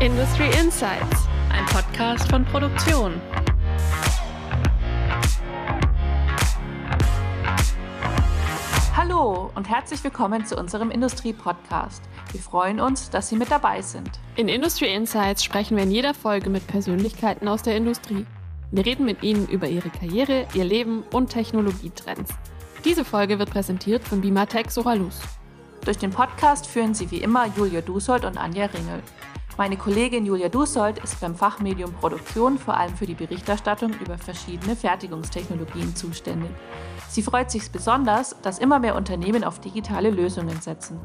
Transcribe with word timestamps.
Industry 0.00 0.46
Insights, 0.58 1.28
ein 1.50 1.66
Podcast 1.66 2.30
von 2.30 2.42
Produktion. 2.46 3.20
Hallo 8.96 9.50
und 9.54 9.68
herzlich 9.68 10.02
willkommen 10.02 10.46
zu 10.46 10.56
unserem 10.56 10.90
Industrie-Podcast. 10.90 12.02
Wir 12.32 12.40
freuen 12.40 12.80
uns, 12.80 13.10
dass 13.10 13.28
Sie 13.28 13.36
mit 13.36 13.50
dabei 13.50 13.82
sind. 13.82 14.10
In 14.36 14.48
Industry 14.48 14.90
Insights 14.90 15.44
sprechen 15.44 15.76
wir 15.76 15.84
in 15.84 15.90
jeder 15.90 16.14
Folge 16.14 16.48
mit 16.48 16.66
Persönlichkeiten 16.66 17.46
aus 17.46 17.62
der 17.62 17.76
Industrie. 17.76 18.24
Wir 18.70 18.86
reden 18.86 19.04
mit 19.04 19.22
ihnen 19.22 19.46
über 19.48 19.68
ihre 19.68 19.90
Karriere, 19.90 20.46
ihr 20.54 20.64
Leben 20.64 21.02
und 21.12 21.28
Technologietrends. 21.28 22.32
Diese 22.86 23.04
Folge 23.04 23.38
wird 23.38 23.50
präsentiert 23.50 24.02
von 24.08 24.22
Bimatech 24.22 24.70
Soralus. 24.70 25.20
Durch 25.84 25.98
den 25.98 26.10
Podcast 26.10 26.66
führen 26.66 26.94
Sie 26.94 27.10
wie 27.10 27.18
immer 27.18 27.48
Julia 27.54 27.82
Dusold 27.82 28.24
und 28.24 28.38
Anja 28.38 28.64
Ringel. 28.64 29.02
Meine 29.60 29.76
Kollegin 29.76 30.24
Julia 30.24 30.48
Dusold 30.48 31.04
ist 31.04 31.20
beim 31.20 31.34
Fachmedium 31.34 31.92
Produktion 31.92 32.56
vor 32.56 32.78
allem 32.78 32.96
für 32.96 33.04
die 33.04 33.12
Berichterstattung 33.12 33.92
über 34.02 34.16
verschiedene 34.16 34.74
Fertigungstechnologien 34.74 35.94
zuständig. 35.94 36.48
Sie 37.10 37.20
freut 37.20 37.50
sich 37.50 37.70
besonders, 37.70 38.40
dass 38.40 38.58
immer 38.58 38.78
mehr 38.78 38.94
Unternehmen 38.94 39.44
auf 39.44 39.60
digitale 39.60 40.08
Lösungen 40.08 40.62
setzen. 40.62 40.98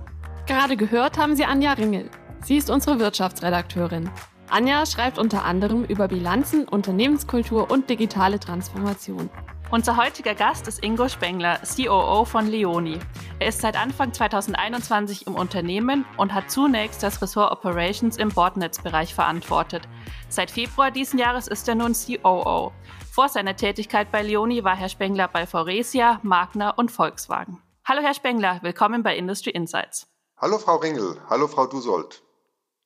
Gerade 0.45 0.78
gehört 0.78 1.18
haben 1.18 1.36
Sie 1.36 1.44
Anja 1.44 1.73
Ringel. 1.73 2.09
Sie 2.45 2.55
ist 2.55 2.70
unsere 2.70 2.98
Wirtschaftsredakteurin. 2.98 4.09
Anja 4.50 4.86
schreibt 4.86 5.17
unter 5.17 5.44
anderem 5.44 5.84
über 5.84 6.08
Bilanzen, 6.08 6.66
Unternehmenskultur 6.66 7.70
und 7.70 7.90
digitale 7.90 8.40
Transformation. 8.40 9.30
Unser 9.76 9.98
heutiger 9.98 10.36
Gast 10.36 10.70
ist 10.70 10.82
Ingo 10.86 11.10
Spengler, 11.10 11.60
COO 11.60 12.24
von 12.24 12.48
Leoni. 12.48 12.98
Er 13.40 13.50
ist 13.50 13.60
seit 13.60 13.76
Anfang 13.76 14.14
2021 14.14 15.28
im 15.28 15.36
Unternehmen 15.36 16.06
und 16.16 16.34
hat 16.34 16.50
zunächst 16.50 17.04
das 17.04 17.22
Ressort 17.22 17.52
Operations 17.52 18.16
im 18.16 18.30
Bordnetzbereich 18.30 19.14
verantwortet. 19.14 19.86
Seit 20.30 20.50
Februar 20.50 20.92
diesen 20.92 21.20
Jahres 21.20 21.50
ist 21.50 21.67
er 21.67 21.76
nun 21.76 21.92
COO. 21.92 22.72
Vor 23.12 23.28
seiner 23.28 23.58
Tätigkeit 23.58 24.14
bei 24.14 24.22
Leoni 24.22 24.64
war 24.64 24.78
Herr 24.78 24.88
Spengler 24.88 25.28
bei 25.28 25.45
Foresia, 25.45 26.22
Magna 26.23 26.70
und 26.70 26.89
Volkswagen. 26.89 27.62
Hallo 27.84 28.02
Herr 28.02 28.14
Spengler, 28.14 28.60
willkommen 28.62 29.04
bei 29.04 29.17
Industry 29.17 29.50
Insights. 29.50 30.08
Hallo 30.38 30.58
Frau 30.58 30.78
Ringel, 30.78 31.20
hallo 31.30 31.50
Frau 31.50 31.67
Dusold. 31.67 32.23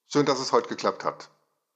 Schön, 0.07 0.25
dass 0.25 0.39
es 0.39 0.51
heute 0.51 0.69
geklappt 0.69 1.05
hat. 1.05 1.29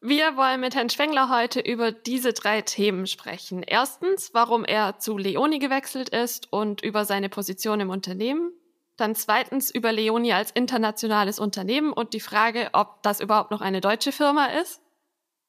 Wir 0.06 0.36
wollen 0.36 0.60
mit 0.60 0.76
Herrn 0.76 0.90
Spengler 0.90 1.30
heute 1.30 1.62
über 1.62 1.94
diese 1.94 2.34
drei 2.34 2.62
Themen 2.62 3.08
sprechen. 3.08 3.64
Erstens, 3.64 4.34
warum 4.34 4.66
er 4.66 5.00
zu 5.00 5.18
Leoni 5.18 5.60
gewechselt 5.60 6.10
ist 6.10 6.52
und 6.52 6.84
über 6.84 7.06
seine 7.06 7.30
Position 7.30 7.80
im 7.80 7.90
Unternehmen. 7.90 8.52
Dann 8.98 9.16
zweitens 9.16 9.72
über 9.72 9.94
Leoni 9.94 10.34
als 10.34 10.52
internationales 10.52 11.40
Unternehmen 11.40 11.94
und 11.94 12.14
die 12.14 12.20
Frage, 12.20 12.68
ob 12.74 13.02
das 13.04 13.22
überhaupt 13.22 13.52
noch 13.52 13.62
eine 13.62 13.80
deutsche 13.80 14.12
Firma 14.12 14.48
ist. 14.48 14.82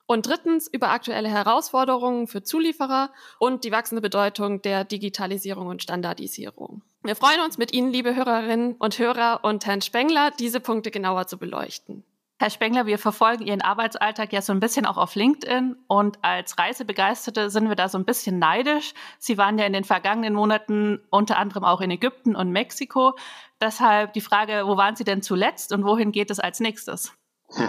Und 0.06 0.28
drittens 0.28 0.68
über 0.68 0.90
aktuelle 0.90 1.28
Herausforderungen 1.28 2.28
für 2.28 2.44
Zulieferer 2.44 3.10
und 3.40 3.64
die 3.64 3.72
wachsende 3.72 4.02
Bedeutung 4.02 4.62
der 4.62 4.84
Digitalisierung 4.84 5.66
und 5.66 5.82
Standardisierung. 5.82 6.82
Wir 7.02 7.16
freuen 7.16 7.40
uns 7.40 7.58
mit 7.58 7.72
Ihnen, 7.72 7.90
liebe 7.90 8.14
Hörerinnen 8.14 8.76
und 8.76 9.00
Hörer 9.00 9.40
und 9.42 9.66
Herrn 9.66 9.82
Spengler, 9.82 10.30
diese 10.30 10.60
Punkte 10.60 10.92
genauer 10.92 11.26
zu 11.26 11.38
beleuchten. 11.38 12.04
Herr 12.44 12.50
Spengler, 12.50 12.84
wir 12.84 12.98
verfolgen 12.98 13.46
Ihren 13.46 13.62
Arbeitsalltag 13.62 14.30
ja 14.34 14.42
so 14.42 14.52
ein 14.52 14.60
bisschen 14.60 14.84
auch 14.84 14.98
auf 14.98 15.14
LinkedIn 15.14 15.76
und 15.86 16.18
als 16.20 16.58
Reisebegeisterte 16.58 17.48
sind 17.48 17.70
wir 17.70 17.74
da 17.74 17.88
so 17.88 17.96
ein 17.96 18.04
bisschen 18.04 18.38
neidisch. 18.38 18.92
Sie 19.18 19.38
waren 19.38 19.58
ja 19.58 19.64
in 19.64 19.72
den 19.72 19.84
vergangenen 19.84 20.34
Monaten 20.34 21.00
unter 21.08 21.38
anderem 21.38 21.64
auch 21.64 21.80
in 21.80 21.90
Ägypten 21.90 22.36
und 22.36 22.50
Mexiko. 22.50 23.16
Deshalb 23.62 24.12
die 24.12 24.20
Frage, 24.20 24.64
wo 24.66 24.76
waren 24.76 24.94
Sie 24.94 25.04
denn 25.04 25.22
zuletzt 25.22 25.72
und 25.72 25.86
wohin 25.86 26.12
geht 26.12 26.30
es 26.30 26.38
als 26.38 26.60
nächstes? 26.60 27.14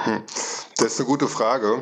Das 0.78 0.88
ist 0.88 1.00
eine 1.00 1.08
gute 1.08 1.30
Frage. 1.30 1.82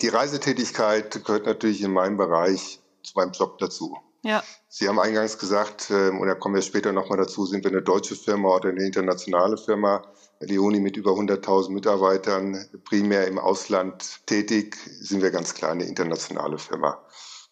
Die 0.00 0.06
Reisetätigkeit 0.06 1.24
gehört 1.24 1.46
natürlich 1.46 1.82
in 1.82 1.92
meinem 1.92 2.16
Bereich 2.16 2.78
zu 3.02 3.14
meinem 3.16 3.32
Job 3.32 3.58
dazu. 3.58 3.98
Ja. 4.22 4.42
Sie 4.68 4.88
haben 4.88 4.98
eingangs 4.98 5.38
gesagt, 5.38 5.90
ähm, 5.90 6.20
und 6.20 6.28
da 6.28 6.34
kommen 6.34 6.54
wir 6.54 6.62
später 6.62 6.92
nochmal 6.92 7.18
dazu, 7.18 7.46
sind 7.46 7.64
wir 7.64 7.70
eine 7.70 7.82
deutsche 7.82 8.14
Firma 8.14 8.54
oder 8.56 8.68
eine 8.68 8.84
internationale 8.84 9.56
Firma. 9.56 10.02
Leoni 10.40 10.80
mit 10.80 10.96
über 10.96 11.12
100.000 11.12 11.70
Mitarbeitern, 11.70 12.66
primär 12.84 13.26
im 13.26 13.38
Ausland 13.38 14.26
tätig, 14.26 14.76
sind 15.00 15.22
wir 15.22 15.30
ganz 15.30 15.54
klar 15.54 15.72
eine 15.72 15.84
internationale 15.84 16.58
Firma. 16.58 16.98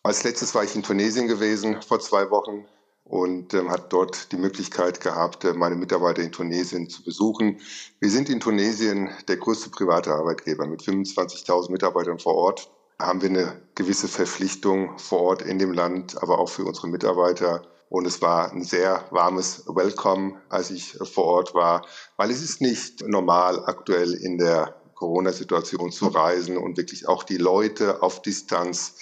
Als 0.02 0.24
letztes 0.24 0.54
war 0.54 0.64
ich 0.64 0.74
in 0.74 0.82
Tunesien 0.82 1.26
gewesen 1.26 1.82
vor 1.82 2.00
zwei 2.00 2.30
Wochen 2.30 2.66
und 3.04 3.54
ähm, 3.54 3.70
hat 3.70 3.92
dort 3.92 4.32
die 4.32 4.36
Möglichkeit 4.36 5.00
gehabt, 5.00 5.44
äh, 5.44 5.54
meine 5.54 5.76
Mitarbeiter 5.76 6.22
in 6.22 6.32
Tunesien 6.32 6.88
zu 6.88 7.02
besuchen. 7.02 7.60
Wir 8.00 8.10
sind 8.10 8.28
in 8.28 8.40
Tunesien 8.40 9.10
der 9.26 9.38
größte 9.38 9.70
private 9.70 10.12
Arbeitgeber 10.12 10.66
mit 10.66 10.82
25.000 10.82 11.72
Mitarbeitern 11.72 12.18
vor 12.18 12.34
Ort. 12.34 12.70
Haben 13.00 13.22
wir 13.22 13.28
eine 13.28 13.62
gewisse 13.74 14.08
Verpflichtung 14.08 14.98
vor 14.98 15.20
Ort 15.20 15.42
in 15.42 15.58
dem 15.58 15.72
Land, 15.72 16.20
aber 16.22 16.38
auch 16.38 16.48
für 16.48 16.64
unsere 16.64 16.88
Mitarbeiter 16.88 17.62
und 17.90 18.06
es 18.06 18.20
war 18.20 18.52
ein 18.52 18.64
sehr 18.64 19.06
warmes 19.10 19.64
Welcome, 19.66 20.40
als 20.48 20.70
ich 20.70 20.92
vor 20.92 21.24
Ort 21.24 21.54
war, 21.54 21.86
weil 22.16 22.30
es 22.30 22.42
ist 22.42 22.60
nicht 22.60 23.06
normal 23.06 23.64
aktuell 23.64 24.12
in 24.14 24.36
der 24.36 24.74
Corona-Situation 24.94 25.92
zu 25.92 26.08
reisen 26.08 26.56
und 26.56 26.76
wirklich 26.76 27.08
auch 27.08 27.22
die 27.22 27.36
Leute 27.36 28.02
auf 28.02 28.20
Distanz 28.20 28.96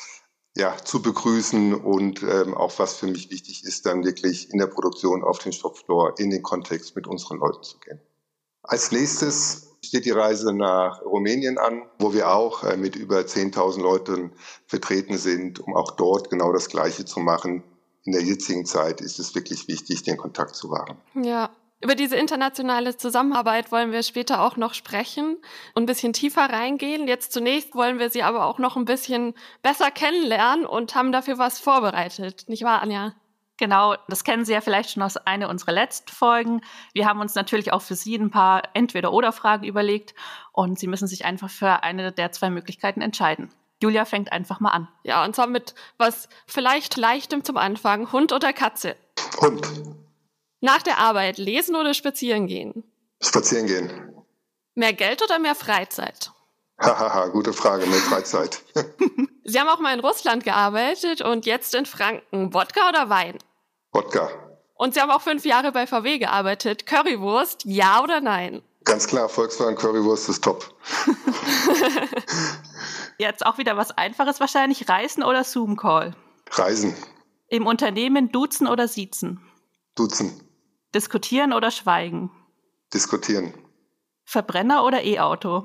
ja, 0.57 0.77
zu 0.77 1.03
begrüßen 1.03 1.75
und 1.75 2.23
ähm, 2.23 2.55
auch 2.55 2.79
was 2.79 2.97
für 2.97 3.07
mich 3.07 3.31
wichtig 3.31 3.65
ist, 3.65 3.85
dann 3.87 4.05
wirklich 4.05 4.51
in 4.51 4.59
der 4.59 4.69
Produktion 4.69 5.23
auf 5.23 5.39
den 5.39 5.53
Shopfloor 5.53 6.19
in 6.19 6.31
den 6.31 6.43
Kontext 6.43 6.97
mit 6.97 7.07
unseren 7.07 7.39
Leuten 7.39 7.63
zu 7.63 7.79
gehen. 7.79 8.01
Als 8.63 8.91
nächstes 8.91 9.66
steht 9.87 10.05
die 10.05 10.11
Reise 10.11 10.53
nach 10.53 11.03
Rumänien 11.03 11.59
an, 11.59 11.83
wo 11.99 12.13
wir 12.13 12.31
auch 12.31 12.65
äh, 12.65 12.77
mit 12.77 12.97
über 12.97 13.21
10.000 13.21 13.81
Leuten 13.81 14.33
vertreten 14.67 15.19
sind, 15.19 15.61
um 15.61 15.75
auch 15.75 15.93
dort 15.93 16.31
genau 16.31 16.53
das 16.53 16.69
Gleiche 16.69 17.05
zu 17.05 17.21
machen, 17.21 17.63
in 18.05 18.13
der 18.13 18.23
jetzigen 18.23 18.65
Zeit 18.65 19.01
ist 19.01 19.19
es 19.19 19.35
wirklich 19.35 19.67
wichtig, 19.69 20.05
den 20.05 20.17
Kontakt 20.17 20.55
zu 20.55 20.71
wahren. 20.71 20.97
Ja. 21.15 21.51
Über 21.83 21.95
diese 21.95 22.17
internationale 22.17 22.97
Zusammenarbeit 22.97 23.71
wollen 23.71 23.93
wir 23.93 24.03
später 24.03 24.41
auch 24.41 24.57
noch 24.57 24.73
sprechen 24.73 25.37
und 25.75 25.83
ein 25.83 25.87
bisschen 25.87 26.15
tiefer 26.15 26.49
reingehen. 26.49 27.07
Jetzt 27.07 27.33
zunächst 27.33 27.75
wollen 27.75 27.99
wir 27.99 28.09
Sie 28.09 28.23
aber 28.23 28.47
auch 28.47 28.59
noch 28.59 28.77
ein 28.77 28.87
bisschen 28.87 29.35
besser 29.63 29.91
kennenlernen 29.91 30.65
und 30.65 30.95
haben 30.95 31.13
dafür 31.13 31.37
was 31.37 31.59
vorbereitet. 31.59 32.45
Nicht 32.49 32.63
wahr, 32.63 32.81
Anja? 32.81 33.15
Genau, 33.59 33.97
das 34.09 34.25
kennen 34.25 34.45
Sie 34.45 34.53
ja 34.53 34.61
vielleicht 34.61 34.91
schon 34.91 35.03
aus 35.03 35.17
einer 35.17 35.49
unserer 35.49 35.73
letzten 35.73 36.13
Folgen. 36.13 36.61
Wir 36.93 37.07
haben 37.07 37.21
uns 37.21 37.35
natürlich 37.35 37.73
auch 37.73 37.81
für 37.81 37.95
Sie 37.95 38.17
ein 38.17 38.31
paar 38.31 38.63
Entweder-Oder-Fragen 38.75 39.65
überlegt 39.65 40.15
und 40.53 40.79
Sie 40.79 40.87
müssen 40.87 41.09
sich 41.09 41.25
einfach 41.25 41.49
für 41.51 41.83
eine 41.83 42.13
der 42.13 42.33
zwei 42.33 42.51
Möglichkeiten 42.51 43.01
entscheiden. 43.01 43.51
Julia 43.83 44.05
fängt 44.05 44.33
einfach 44.33 44.61
mal 44.61 44.71
an. 44.71 44.89
Ja, 45.05 45.25
und 45.25 45.35
zwar 45.35 45.47
mit 45.47 45.75
was 45.99 46.29
vielleicht 46.47 46.97
leichtem 46.97 47.45
zum 47.45 47.57
Anfang. 47.57 48.13
Hund 48.13 48.33
oder 48.33 48.53
Katze? 48.53 48.97
Hund. 49.41 49.67
Nach 50.61 50.83
der 50.83 50.99
Arbeit 50.99 51.39
lesen 51.39 51.77
oder 51.77 51.95
spazieren 51.95 52.47
gehen? 52.47 52.85
Spazieren 53.23 53.67
gehen. 53.67 54.13
Mehr 54.75 54.93
Geld 54.93 55.23
oder 55.23 55.39
mehr 55.39 55.55
Freizeit? 55.55 56.33
Hahaha, 56.79 57.29
gute 57.29 57.53
Frage, 57.53 57.87
mehr 57.87 57.99
Freizeit. 58.01 58.63
Sie 59.49 59.61
haben 59.61 59.69
auch 59.69 59.79
mal 59.79 59.95
in 59.95 60.01
Russland 60.01 60.43
gearbeitet 60.43 61.23
und 61.23 61.47
jetzt 61.47 61.73
in 61.77 61.87
Franken. 61.87 62.53
Wodka 62.53 62.89
oder 62.89 63.09
Wein? 63.09 63.39
Wodka. 63.93 64.29
Und 64.75 64.95
Sie 64.95 65.01
haben 65.01 65.11
auch 65.11 65.23
fünf 65.23 65.45
Jahre 65.45 65.71
bei 65.71 65.87
VW 65.87 66.19
gearbeitet. 66.19 66.85
Currywurst, 66.85 67.65
ja 67.65 68.03
oder 68.03 68.21
nein? 68.21 68.63
Ganz 68.85 69.07
klar, 69.07 69.29
Volkswagen 69.29 69.77
Currywurst 69.77 70.29
ist 70.29 70.43
top. 70.43 70.75
Jetzt 73.19 73.47
auch 73.47 73.57
wieder 73.57 73.77
was 73.77 73.97
Einfaches 73.97 74.41
wahrscheinlich. 74.41 74.89
Reisen 74.89 75.23
oder 75.23 75.45
Zoom-Call? 75.45 76.15
Reisen. 76.51 76.95
Im 77.49 77.67
Unternehmen 77.67 78.33
duzen 78.33 78.67
oder 78.67 78.89
siezen? 78.89 79.41
Duzen. 79.95 80.41
Diskutieren 80.95 81.53
oder 81.53 81.71
schweigen? 81.71 82.31
Diskutieren. 82.93 83.55
Verbrenner 84.25 84.85
oder 84.85 85.03
E-Auto? 85.05 85.65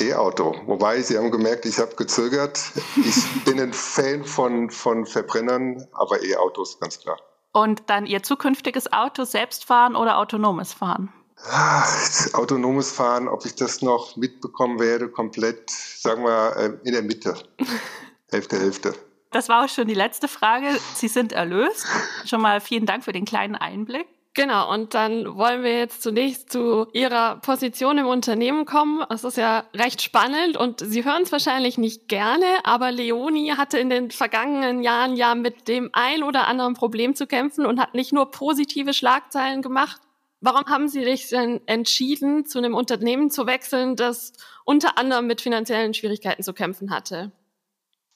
E-Auto. 0.00 0.54
Wobei, 0.66 1.00
Sie 1.00 1.16
haben 1.16 1.30
gemerkt, 1.30 1.64
ich 1.64 1.78
habe 1.78 1.94
gezögert. 1.96 2.60
Ich 2.96 3.44
bin 3.44 3.60
ein 3.60 3.72
Fan 3.72 4.24
von, 4.24 4.70
von 4.70 5.06
Verbrennern, 5.06 5.86
aber 5.92 6.22
E-Autos, 6.22 6.78
ganz 6.80 7.00
klar. 7.00 7.18
Und 7.52 7.88
dann 7.88 8.04
Ihr 8.04 8.22
zukünftiges 8.22 8.92
Auto 8.92 9.24
selbst 9.24 9.64
fahren 9.64 9.96
oder 9.96 10.18
autonomes 10.18 10.74
Fahren? 10.74 11.12
Ach, 11.50 12.34
autonomes 12.34 12.92
Fahren, 12.92 13.28
ob 13.28 13.44
ich 13.46 13.54
das 13.54 13.82
noch 13.82 14.16
mitbekommen 14.16 14.78
werde, 14.78 15.08
komplett, 15.08 15.70
sagen 15.70 16.24
wir, 16.24 16.56
äh, 16.56 16.86
in 16.86 16.92
der 16.92 17.02
Mitte. 17.02 17.34
Hälfte, 18.30 18.58
Hälfte. 18.58 18.94
Das 19.30 19.48
war 19.48 19.64
auch 19.64 19.68
schon 19.68 19.86
die 19.86 19.94
letzte 19.94 20.28
Frage. 20.28 20.68
Sie 20.94 21.08
sind 21.08 21.32
erlöst. 21.32 21.86
Schon 22.24 22.40
mal 22.40 22.60
vielen 22.60 22.86
Dank 22.86 23.04
für 23.04 23.12
den 23.12 23.24
kleinen 23.24 23.54
Einblick. 23.54 24.06
Genau, 24.36 24.70
und 24.70 24.92
dann 24.92 25.38
wollen 25.38 25.62
wir 25.62 25.78
jetzt 25.78 26.02
zunächst 26.02 26.52
zu 26.52 26.88
Ihrer 26.92 27.36
Position 27.36 27.96
im 27.96 28.06
Unternehmen 28.06 28.66
kommen. 28.66 29.02
Es 29.08 29.24
ist 29.24 29.38
ja 29.38 29.64
recht 29.72 30.02
spannend 30.02 30.58
und 30.58 30.80
Sie 30.80 31.06
hören 31.06 31.22
es 31.22 31.32
wahrscheinlich 31.32 31.78
nicht 31.78 32.06
gerne, 32.06 32.44
aber 32.62 32.92
Leoni 32.92 33.54
hatte 33.56 33.78
in 33.78 33.88
den 33.88 34.10
vergangenen 34.10 34.82
Jahren 34.82 35.16
ja 35.16 35.34
mit 35.34 35.68
dem 35.68 35.88
ein 35.94 36.22
oder 36.22 36.48
anderen 36.48 36.74
Problem 36.74 37.14
zu 37.14 37.26
kämpfen 37.26 37.64
und 37.64 37.80
hat 37.80 37.94
nicht 37.94 38.12
nur 38.12 38.30
positive 38.30 38.92
Schlagzeilen 38.92 39.62
gemacht, 39.62 40.02
Warum 40.42 40.66
haben 40.66 40.86
Sie 40.86 41.02
sich 41.02 41.30
denn 41.30 41.66
entschieden, 41.66 42.44
zu 42.44 42.58
einem 42.58 42.74
Unternehmen 42.74 43.30
zu 43.30 43.46
wechseln, 43.46 43.96
das 43.96 44.34
unter 44.66 44.98
anderem 44.98 45.26
mit 45.26 45.40
finanziellen 45.40 45.94
Schwierigkeiten 45.94 46.42
zu 46.42 46.52
kämpfen 46.52 46.90
hatte? 46.90 47.32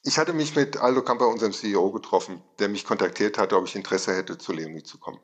Ich 0.05 0.19
hatte 0.19 0.34
mich 0.34 0.55
mit 0.55 0.76
Aldo 0.76 1.02
Kamper, 1.02 1.28
unserem 1.28 1.52
CEO, 1.52 1.90
getroffen, 1.90 2.43
der 2.58 2.69
mich 2.69 2.84
kontaktiert 2.84 3.38
hatte, 3.38 3.56
ob 3.56 3.67
ich 3.67 3.75
Interesse 3.75 4.14
hätte, 4.14 4.37
zu 4.37 4.52
Leonie 4.52 4.82
zu 4.82 4.99
kommen. 4.99 5.19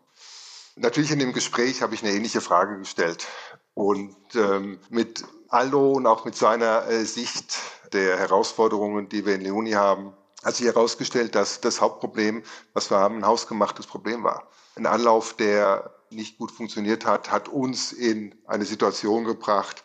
Natürlich 0.76 1.11
in 1.11 1.19
dem 1.19 1.32
Gespräch 1.32 1.82
habe 1.82 1.94
ich 1.94 2.02
eine 2.02 2.12
ähnliche 2.12 2.40
Frage 2.40 2.78
gestellt. 2.78 3.26
Und 3.75 4.17
ähm, 4.34 4.78
mit 4.90 5.25
Aldo 5.49 5.93
und 5.93 6.06
auch 6.06 6.25
mit 6.25 6.37
seiner 6.37 6.87
äh, 6.87 7.05
Sicht 7.05 7.58
der 7.93 8.19
Herausforderungen, 8.19 9.08
die 9.08 9.25
wir 9.25 9.34
in 9.34 9.40
Leonie 9.40 9.75
haben, 9.75 10.12
hat 10.44 10.55
sich 10.55 10.67
herausgestellt, 10.67 11.34
dass 11.34 11.61
das 11.61 11.81
Hauptproblem, 11.81 12.43
was 12.75 12.90
wir 12.90 12.99
haben, 12.99 13.17
ein 13.17 13.26
hausgemachtes 13.26 13.87
Problem 13.87 14.23
war. 14.23 14.50
Ein 14.76 14.87
Anlauf, 14.87 15.34
der 15.34 15.94
nicht 16.11 16.38
gut 16.38 16.50
funktioniert 16.50 17.06
hat, 17.06 17.31
hat 17.31 17.49
uns 17.49 17.93
in 17.93 18.34
eine 18.46 18.64
Situation 18.64 19.25
gebracht, 19.25 19.82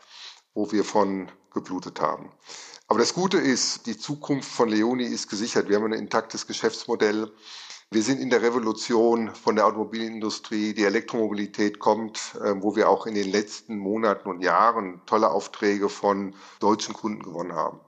wo 0.54 0.72
wir 0.72 0.84
von 0.84 1.32
geblutet 1.54 2.02
haben. 2.02 2.32
Aber 2.88 3.00
das 3.00 3.14
Gute 3.14 3.38
ist, 3.38 3.86
die 3.86 3.98
Zukunft 3.98 4.52
von 4.52 4.68
Leoni 4.68 5.06
ist 5.06 5.30
gesichert. 5.30 5.70
Wir 5.70 5.78
haben 5.78 5.86
ein 5.86 5.94
intaktes 5.94 6.46
Geschäftsmodell. 6.46 7.32
Wir 7.94 8.04
sind 8.04 8.22
in 8.22 8.30
der 8.30 8.42
Revolution 8.42 9.36
von 9.36 9.58
der 9.58 9.66
Automobilindustrie. 9.66 10.74
Die 10.74 10.86
Elektromobilität 10.86 11.80
kommt, 11.80 12.38
ähm, 12.42 12.64
wo 12.64 12.78
wir 12.78 12.88
auch 12.88 13.06
in 13.06 13.16
den 13.16 13.30
letzten 13.30 13.78
Monaten 13.78 14.30
und 14.30 14.40
Jahren 14.40 15.02
tolle 15.06 15.30
Aufträge 15.30 15.90
von 15.90 16.34
deutschen 16.62 16.94
Kunden 16.94 17.22
gewonnen 17.22 17.52
haben. 17.52 17.82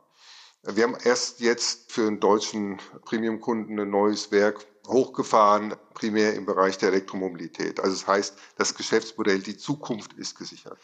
Wir 0.63 0.83
haben 0.83 0.97
erst 1.05 1.39
jetzt 1.39 1.89
für 1.93 2.05
einen 2.05 2.19
deutschen 2.19 2.81
Premium-Kunden 3.05 3.79
ein 3.79 3.89
neues 3.89 4.29
Werk 4.33 4.65
hochgefahren, 4.87 5.75
primär 5.93 6.33
im 6.33 6.45
Bereich 6.45 6.77
der 6.77 6.89
Elektromobilität. 6.89 7.79
Also 7.79 7.95
das 7.95 8.05
heißt, 8.05 8.37
das 8.57 8.75
Geschäftsmodell, 8.75 9.39
die 9.39 9.55
Zukunft 9.55 10.11
ist 10.13 10.37
gesichert. 10.37 10.79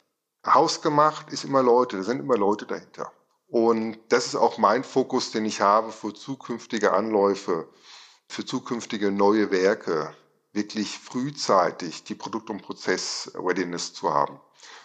Hausgemacht 0.48 1.30
ist 1.34 1.44
immer 1.44 1.62
Leute, 1.62 1.98
da 1.98 2.04
sind 2.04 2.22
immer 2.22 2.38
Leute 2.38 2.66
dahinter. 2.66 3.12
Und 3.48 3.98
das 4.08 4.28
ist 4.28 4.36
auch 4.36 4.58
mein 4.58 4.86
Fokus, 4.86 5.32
den 5.32 5.44
ich 5.44 5.60
habe 5.60 5.92
für 5.92 6.14
zukünftige 6.14 6.94
Anläufe, 6.94 7.68
für 8.30 8.46
zukünftige 8.46 9.12
neue 9.12 9.52
Werke, 9.52 10.16
wirklich 10.54 11.00
frühzeitig 11.00 12.04
die 12.04 12.16
Produkt- 12.16 12.52
und 12.52 12.62
Prozess-Readiness 12.62 13.94
zu 13.94 14.14
haben. 14.14 14.40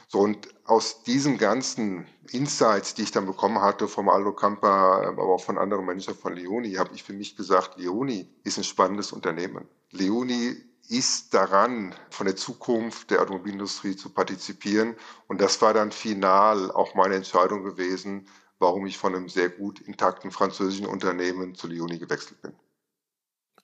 So, 0.08 0.20
und 0.20 0.48
aus 0.64 1.02
diesen 1.02 1.36
ganzen 1.36 2.06
Insights, 2.30 2.94
die 2.94 3.02
ich 3.02 3.10
dann 3.10 3.26
bekommen 3.26 3.60
hatte 3.60 3.86
vom 3.86 4.08
Aldo 4.08 4.32
Campa, 4.32 5.02
aber 5.06 5.24
auch 5.24 5.42
von 5.42 5.58
anderen 5.58 5.84
Menschen 5.84 6.14
von 6.14 6.32
Leoni, 6.32 6.72
habe 6.74 6.94
ich 6.94 7.02
für 7.02 7.12
mich 7.12 7.36
gesagt, 7.36 7.78
Leoni 7.78 8.28
ist 8.44 8.56
ein 8.56 8.64
spannendes 8.64 9.12
Unternehmen. 9.12 9.68
Leoni 9.90 10.56
ist 10.88 11.34
daran, 11.34 11.94
von 12.10 12.26
der 12.26 12.36
Zukunft 12.36 13.10
der 13.10 13.20
Automobilindustrie 13.20 13.96
zu 13.96 14.08
partizipieren. 14.08 14.96
Und 15.28 15.40
das 15.40 15.60
war 15.60 15.74
dann 15.74 15.92
final 15.92 16.70
auch 16.70 16.94
meine 16.94 17.14
Entscheidung 17.14 17.62
gewesen, 17.62 18.26
warum 18.58 18.86
ich 18.86 18.96
von 18.96 19.14
einem 19.14 19.28
sehr 19.28 19.50
gut 19.50 19.80
intakten 19.80 20.30
französischen 20.30 20.86
Unternehmen 20.86 21.54
zu 21.54 21.66
Leoni 21.66 21.98
gewechselt 21.98 22.40
bin. 22.40 22.54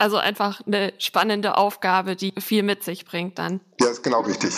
Also 0.00 0.16
einfach 0.16 0.62
eine 0.66 0.94
spannende 0.96 1.58
Aufgabe, 1.58 2.16
die 2.16 2.32
viel 2.38 2.62
mit 2.62 2.82
sich 2.82 3.04
bringt 3.04 3.38
dann. 3.38 3.60
Ja, 3.78 3.88
ist 3.88 4.02
genau 4.02 4.22
richtig. 4.22 4.54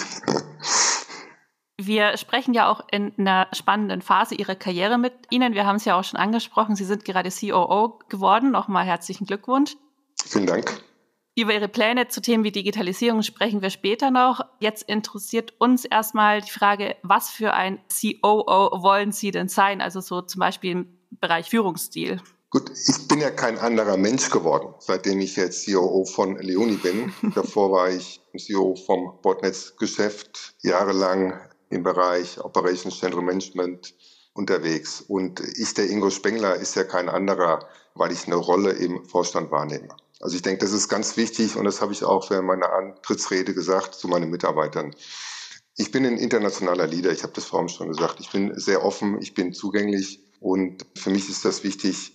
Wir 1.77 2.17
sprechen 2.17 2.55
ja 2.55 2.71
auch 2.71 2.81
in 2.93 3.13
einer 3.19 3.49
spannenden 3.53 4.03
Phase 4.03 4.37
Ihrer 4.37 4.55
Karriere 4.55 4.99
mit 4.99 5.15
Ihnen. 5.31 5.55
Wir 5.55 5.67
haben 5.67 5.77
es 5.77 5.85
ja 5.85 5.99
auch 5.99 6.05
schon 6.05 6.21
angesprochen. 6.21 6.77
Sie 6.77 6.85
sind 6.85 7.05
gerade 7.05 7.31
COO 7.31 7.99
geworden. 8.09 8.53
Nochmal 8.53 8.85
herzlichen 8.85 9.27
Glückwunsch. 9.27 9.75
Vielen 10.25 10.47
Dank. 10.47 10.81
Über 11.35 11.53
Ihre 11.53 11.69
Pläne 11.69 12.07
zu 12.07 12.23
Themen 12.23 12.45
wie 12.45 12.53
Digitalisierung 12.53 13.23
sprechen 13.23 13.63
wir 13.63 13.71
später 13.71 14.13
noch. 14.13 14.43
Jetzt 14.61 14.85
interessiert 14.85 15.55
uns 15.59 15.85
erstmal 15.85 16.43
die 16.43 16.53
Frage, 16.53 16.95
was 17.03 17.31
für 17.31 17.53
ein 17.53 17.81
COO 17.89 18.81
wollen 18.81 19.11
Sie 19.11 19.33
denn 19.33 19.49
sein? 19.49 19.81
Also 19.81 20.01
so 20.01 20.23
zum 20.23 20.39
Beispiel 20.39 20.71
im 20.71 20.99
Bereich 21.11 21.51
Führungsstil. 21.51 22.21
Gut, 22.53 22.71
ich 22.87 23.09
bin 23.09 23.19
ja 23.19 23.31
kein 23.31 23.59
anderer 23.59 23.97
Mensch 23.97 24.29
geworden, 24.29 24.75
seitdem 24.79 25.21
ich 25.21 25.37
jetzt 25.37 25.65
COO 25.65 26.05
von 26.05 26.37
Leoni 26.37 26.77
bin. 26.77 27.11
Davor 27.35 27.73
war 27.73 27.89
ich 27.89 28.21
CEO 28.37 28.77
vom 28.77 29.15
Bordnetzgeschäft, 29.23 30.55
jahrelang 30.61 31.41
im 31.71 31.83
Bereich 31.83 32.39
Operations 32.45 33.01
General 33.01 33.23
Management 33.23 33.95
unterwegs. 34.35 35.01
Und 35.01 35.41
ich, 35.41 35.73
der 35.73 35.89
Ingo 35.89 36.11
Spengler, 36.11 36.57
ist 36.57 36.75
ja 36.75 36.85
kein 36.85 37.09
anderer, 37.09 37.67
weil 37.95 38.13
ich 38.13 38.27
eine 38.27 38.37
Rolle 38.37 38.73
im 38.73 39.03
Vorstand 39.07 39.51
wahrnehme. 39.51 39.89
Also 40.21 40.37
ich 40.37 40.43
denke, 40.43 40.63
das 40.63 40.75
ist 40.75 40.91
ganz 40.91 41.17
wichtig 41.17 41.57
und 41.57 41.65
das 41.65 41.81
habe 41.81 41.95
ich 41.95 42.05
auch 42.05 42.29
während 42.29 42.49
meiner 42.49 42.71
Antrittsrede 42.71 43.55
gesagt 43.55 43.95
zu 43.95 44.09
meinen 44.09 44.29
Mitarbeitern. 44.29 44.95
Ich 45.79 45.91
bin 45.91 46.05
ein 46.05 46.19
internationaler 46.19 46.87
Leader, 46.87 47.13
ich 47.13 47.23
habe 47.23 47.33
das 47.33 47.47
vorhin 47.47 47.71
schon 47.71 47.89
gesagt. 47.89 48.21
Ich 48.21 48.31
bin 48.31 48.53
sehr 48.61 48.85
offen, 48.85 49.23
ich 49.23 49.33
bin 49.33 49.55
zugänglich 49.55 50.21
und 50.39 50.85
für 50.99 51.09
mich 51.09 51.31
ist 51.31 51.47
das 51.47 51.65
wichtig, 51.65 52.13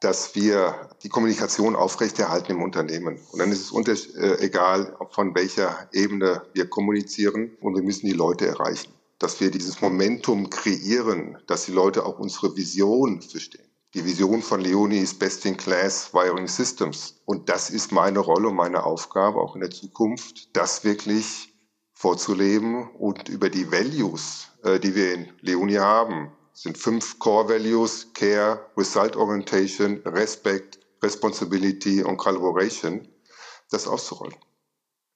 dass 0.00 0.34
wir 0.34 0.90
die 1.02 1.08
Kommunikation 1.08 1.74
aufrechterhalten 1.74 2.52
im 2.52 2.62
Unternehmen. 2.62 3.18
Und 3.32 3.38
dann 3.40 3.50
ist 3.50 3.72
es 3.72 4.14
äh, 4.14 4.38
egal, 4.40 4.96
von 5.10 5.34
welcher 5.34 5.88
Ebene 5.92 6.42
wir 6.52 6.68
kommunizieren 6.68 7.56
und 7.60 7.74
wir 7.74 7.82
müssen 7.82 8.06
die 8.06 8.12
Leute 8.12 8.46
erreichen 8.46 8.92
dass 9.18 9.40
wir 9.40 9.50
dieses 9.50 9.80
Momentum 9.80 10.48
kreieren, 10.48 11.38
dass 11.46 11.66
die 11.66 11.72
Leute 11.72 12.06
auch 12.06 12.18
unsere 12.18 12.56
Vision 12.56 13.20
verstehen. 13.20 13.64
Die 13.94 14.04
Vision 14.04 14.42
von 14.42 14.60
Leonie 14.60 14.98
ist 14.98 15.18
Best 15.18 15.44
in 15.46 15.56
Class 15.56 16.12
Wiring 16.12 16.46
Systems. 16.46 17.20
Und 17.24 17.48
das 17.48 17.70
ist 17.70 17.90
meine 17.90 18.18
Rolle 18.18 18.48
und 18.48 18.56
meine 18.56 18.84
Aufgabe 18.84 19.40
auch 19.40 19.54
in 19.54 19.62
der 19.62 19.70
Zukunft, 19.70 20.54
das 20.56 20.84
wirklich 20.84 21.54
vorzuleben 21.94 22.88
und 22.90 23.28
über 23.28 23.50
die 23.50 23.72
Values, 23.72 24.48
äh, 24.62 24.78
die 24.78 24.94
wir 24.94 25.14
in 25.14 25.28
Leonie 25.40 25.78
haben, 25.78 26.30
sind 26.60 26.76
fünf 26.76 27.20
Core 27.20 27.48
Values, 27.48 28.08
Care, 28.14 28.66
Result 28.76 29.14
Orientation, 29.14 30.02
Respect, 30.04 30.80
Responsibility 31.00 32.02
und 32.02 32.16
Collaboration, 32.16 33.06
das 33.70 33.86
auszurollen. 33.86 34.34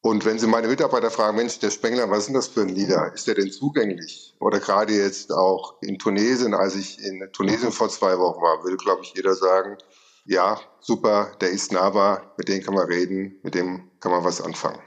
Und 0.02 0.24
wenn 0.24 0.38
Sie 0.38 0.46
meine 0.46 0.68
Mitarbeiter 0.68 1.10
fragen, 1.10 1.36
Mensch, 1.36 1.58
der 1.58 1.70
Spengler, 1.70 2.08
was 2.10 2.20
ist 2.20 2.26
denn 2.26 2.34
das 2.34 2.48
für 2.48 2.62
ein 2.62 2.68
Leader? 2.68 3.12
Ist 3.12 3.26
der 3.26 3.34
denn 3.34 3.50
zugänglich? 3.50 4.36
Oder 4.38 4.60
gerade 4.60 4.92
jetzt 4.92 5.32
auch 5.32 5.82
in 5.82 5.98
Tunesien, 5.98 6.54
als 6.54 6.76
ich 6.76 7.00
in 7.00 7.28
Tunesien 7.32 7.72
vor 7.72 7.88
zwei 7.88 8.18
Wochen 8.18 8.40
war, 8.40 8.62
würde, 8.62 8.76
glaube 8.76 9.02
ich, 9.02 9.12
jeder 9.16 9.34
sagen, 9.34 9.78
ja, 10.24 10.60
super, 10.78 11.32
der 11.40 11.50
ist 11.50 11.72
nahbar, 11.72 12.34
mit 12.36 12.48
dem 12.48 12.62
kann 12.62 12.74
man 12.74 12.86
reden, 12.86 13.40
mit 13.42 13.56
dem 13.56 13.90
kann 13.98 14.12
man 14.12 14.22
was 14.22 14.40
anfangen. 14.40 14.80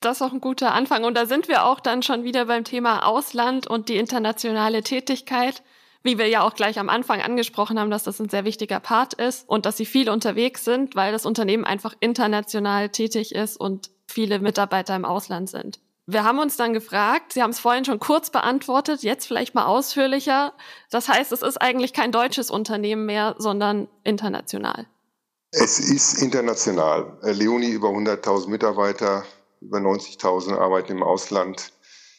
Das 0.00 0.16
ist 0.16 0.22
auch 0.22 0.32
ein 0.32 0.40
guter 0.40 0.72
Anfang. 0.72 1.04
Und 1.04 1.14
da 1.14 1.26
sind 1.26 1.48
wir 1.48 1.66
auch 1.66 1.78
dann 1.78 2.02
schon 2.02 2.24
wieder 2.24 2.46
beim 2.46 2.64
Thema 2.64 3.06
Ausland 3.06 3.66
und 3.66 3.90
die 3.90 3.98
internationale 3.98 4.82
Tätigkeit. 4.82 5.62
Wie 6.02 6.18
wir 6.18 6.28
ja 6.28 6.42
auch 6.42 6.54
gleich 6.54 6.78
am 6.78 6.88
Anfang 6.88 7.20
angesprochen 7.20 7.78
haben, 7.78 7.90
dass 7.90 8.04
das 8.04 8.20
ein 8.20 8.28
sehr 8.28 8.44
wichtiger 8.44 8.80
Part 8.80 9.14
ist 9.14 9.48
und 9.48 9.66
dass 9.66 9.76
sie 9.76 9.86
viel 9.86 10.08
unterwegs 10.08 10.64
sind, 10.64 10.96
weil 10.96 11.12
das 11.12 11.26
Unternehmen 11.26 11.64
einfach 11.64 11.94
international 12.00 12.88
tätig 12.88 13.34
ist 13.34 13.58
und 13.58 13.90
viele 14.06 14.38
Mitarbeiter 14.38 14.96
im 14.96 15.04
Ausland 15.04 15.50
sind. 15.50 15.80
Wir 16.06 16.24
haben 16.24 16.40
uns 16.40 16.56
dann 16.56 16.72
gefragt, 16.72 17.34
Sie 17.34 17.42
haben 17.42 17.50
es 17.50 17.60
vorhin 17.60 17.84
schon 17.84 18.00
kurz 18.00 18.30
beantwortet, 18.30 19.02
jetzt 19.02 19.26
vielleicht 19.26 19.54
mal 19.54 19.66
ausführlicher. 19.66 20.54
Das 20.90 21.08
heißt, 21.08 21.30
es 21.30 21.42
ist 21.42 21.60
eigentlich 21.60 21.92
kein 21.92 22.10
deutsches 22.10 22.50
Unternehmen 22.50 23.06
mehr, 23.06 23.36
sondern 23.38 23.86
international. 24.02 24.86
Es 25.52 25.78
ist 25.78 26.20
international. 26.20 27.18
Äh, 27.22 27.32
Leoni 27.32 27.70
über 27.70 27.88
100.000 27.88 28.48
Mitarbeiter, 28.48 29.24
über 29.60 29.78
90.000 29.78 30.56
arbeiten 30.56 30.92
im 30.92 31.02
Ausland. 31.02 31.72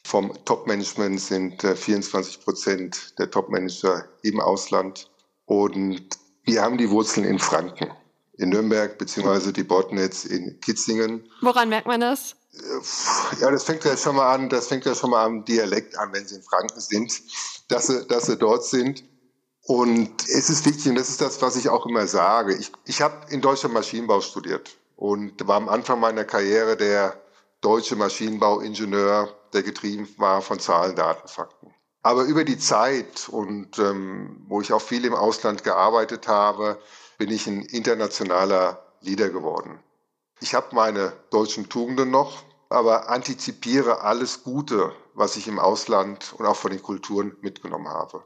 Vom 0.04 0.34
Top-Management 0.46 1.22
sind 1.22 1.62
24 1.62 2.36
äh, 2.36 2.44
Prozent 2.44 3.20
der 3.20 3.30
Top-Manager 3.30 4.06
im 4.24 4.40
Ausland. 4.40 5.10
Und 5.46 6.08
wir 6.44 6.62
haben 6.62 6.78
die 6.78 6.90
Wurzeln 6.90 7.26
in 7.26 7.40
Franken 7.40 7.92
in 8.42 8.50
Nürnberg 8.50 8.98
beziehungsweise 8.98 9.54
die 9.54 9.64
Botnets 9.64 10.26
in 10.26 10.60
Kitzingen. 10.60 11.30
Woran 11.42 11.70
merkt 11.70 11.88
man 11.88 12.02
das? 12.02 12.36
Ja, 13.40 13.52
das 13.52 13.64
fängt 13.64 13.86
ja 13.86 13.96
schon 13.96 14.16
mal 14.16 14.34
an, 14.34 14.50
das 14.50 14.68
fängt 14.68 14.86
ja 14.86 14.96
schon 14.96 15.12
mal 15.12 15.24
am 15.24 15.46
Dialekt 15.46 15.98
an, 15.98 16.12
wenn 16.12 16.28
sie 16.28 16.36
in 16.36 16.44
Franken 16.44 16.82
sind, 16.82 17.22
dass 17.70 17.88
sie, 17.88 18.06
dass 18.08 18.26
sie 18.26 18.38
dort 18.38 18.66
sind. 18.66 19.04
Und 19.64 20.28
es 20.28 20.50
ist 20.50 20.66
wichtig, 20.66 20.90
und 20.90 20.96
das 20.96 21.10
ist 21.10 21.22
das, 21.22 21.42
was 21.42 21.56
ich 21.56 21.70
auch 21.70 21.86
immer 21.86 22.08
sage. 22.08 22.56
Ich, 22.56 22.72
ich 22.86 23.02
habe 23.02 23.32
in 23.32 23.42
Deutschland 23.42 23.74
Maschinenbau 23.74 24.20
studiert 24.20 24.76
und 24.96 25.48
war 25.48 25.58
am 25.58 25.70
Anfang 25.70 26.00
meiner 26.00 26.26
Karriere 26.26 26.76
der 26.76 27.22
deutsche 27.62 27.96
Maschinenbauingenieur, 27.96 29.34
der 29.54 29.64
getrieben 29.64 30.08
war 30.18 30.42
von 30.42 30.60
Zahlen, 30.60 30.96
Daten, 30.96 31.28
Fakten. 31.28 31.74
Aber 32.04 32.24
über 32.24 32.44
die 32.44 32.58
Zeit 32.58 33.30
und 33.30 33.78
ähm, 33.78 34.44
wo 34.48 34.62
ich 34.62 34.74
auch 34.74 34.82
viel 34.82 35.06
im 35.06 35.14
Ausland 35.14 35.64
gearbeitet 35.64 36.28
habe, 36.28 36.80
bin 37.18 37.30
ich 37.30 37.46
ein 37.46 37.62
internationaler 37.62 38.84
Leader 39.02 39.30
geworden. 39.30 39.80
Ich 40.40 40.56
habe 40.56 40.74
meine 40.74 41.14
deutschen 41.30 41.70
Tugenden 41.70 42.10
noch, 42.10 42.44
aber 42.70 43.10
antizipiere 43.10 44.02
alles 44.02 44.44
Gute, 44.44 44.92
was 45.14 45.36
ich 45.36 45.48
im 45.48 45.60
Ausland 45.60 46.34
und 46.38 46.46
auch 46.46 46.56
von 46.56 46.72
den 46.72 46.82
Kulturen 46.82 47.36
mitgenommen 47.42 47.90
habe. 47.90 48.24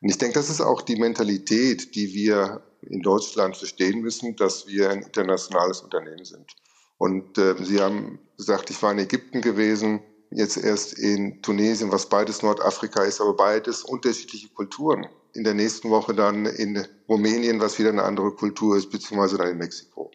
Und 0.00 0.08
ich 0.08 0.18
denke, 0.18 0.34
das 0.34 0.48
ist 0.48 0.60
auch 0.60 0.80
die 0.80 0.96
Mentalität, 0.96 1.94
die 1.94 2.14
wir 2.14 2.62
in 2.82 3.02
Deutschland 3.02 3.56
verstehen 3.56 4.00
müssen, 4.00 4.36
dass 4.36 4.66
wir 4.66 4.90
ein 4.90 5.02
internationales 5.02 5.80
Unternehmen 5.80 6.24
sind. 6.24 6.54
Und 6.96 7.36
äh, 7.38 7.54
Sie 7.62 7.80
haben 7.80 8.18
gesagt, 8.36 8.70
ich 8.70 8.82
war 8.82 8.92
in 8.92 8.98
Ägypten 8.98 9.40
gewesen, 9.40 10.00
jetzt 10.30 10.56
erst 10.56 10.92
in 10.98 11.42
Tunesien, 11.42 11.92
was 11.92 12.08
beides 12.08 12.42
Nordafrika 12.42 13.02
ist, 13.02 13.20
aber 13.20 13.34
beides 13.34 13.82
unterschiedliche 13.82 14.48
Kulturen. 14.48 15.06
In 15.34 15.44
der 15.44 15.54
nächsten 15.54 15.90
Woche 15.90 16.14
dann 16.14 16.46
in 16.46 16.86
Rumänien, 17.08 17.60
was 17.60 17.78
wieder 17.78 17.90
eine 17.90 18.02
andere 18.02 18.32
Kultur 18.32 18.76
ist, 18.76 18.90
beziehungsweise 18.90 19.38
dann 19.38 19.50
in 19.50 19.58
Mexiko. 19.58 20.10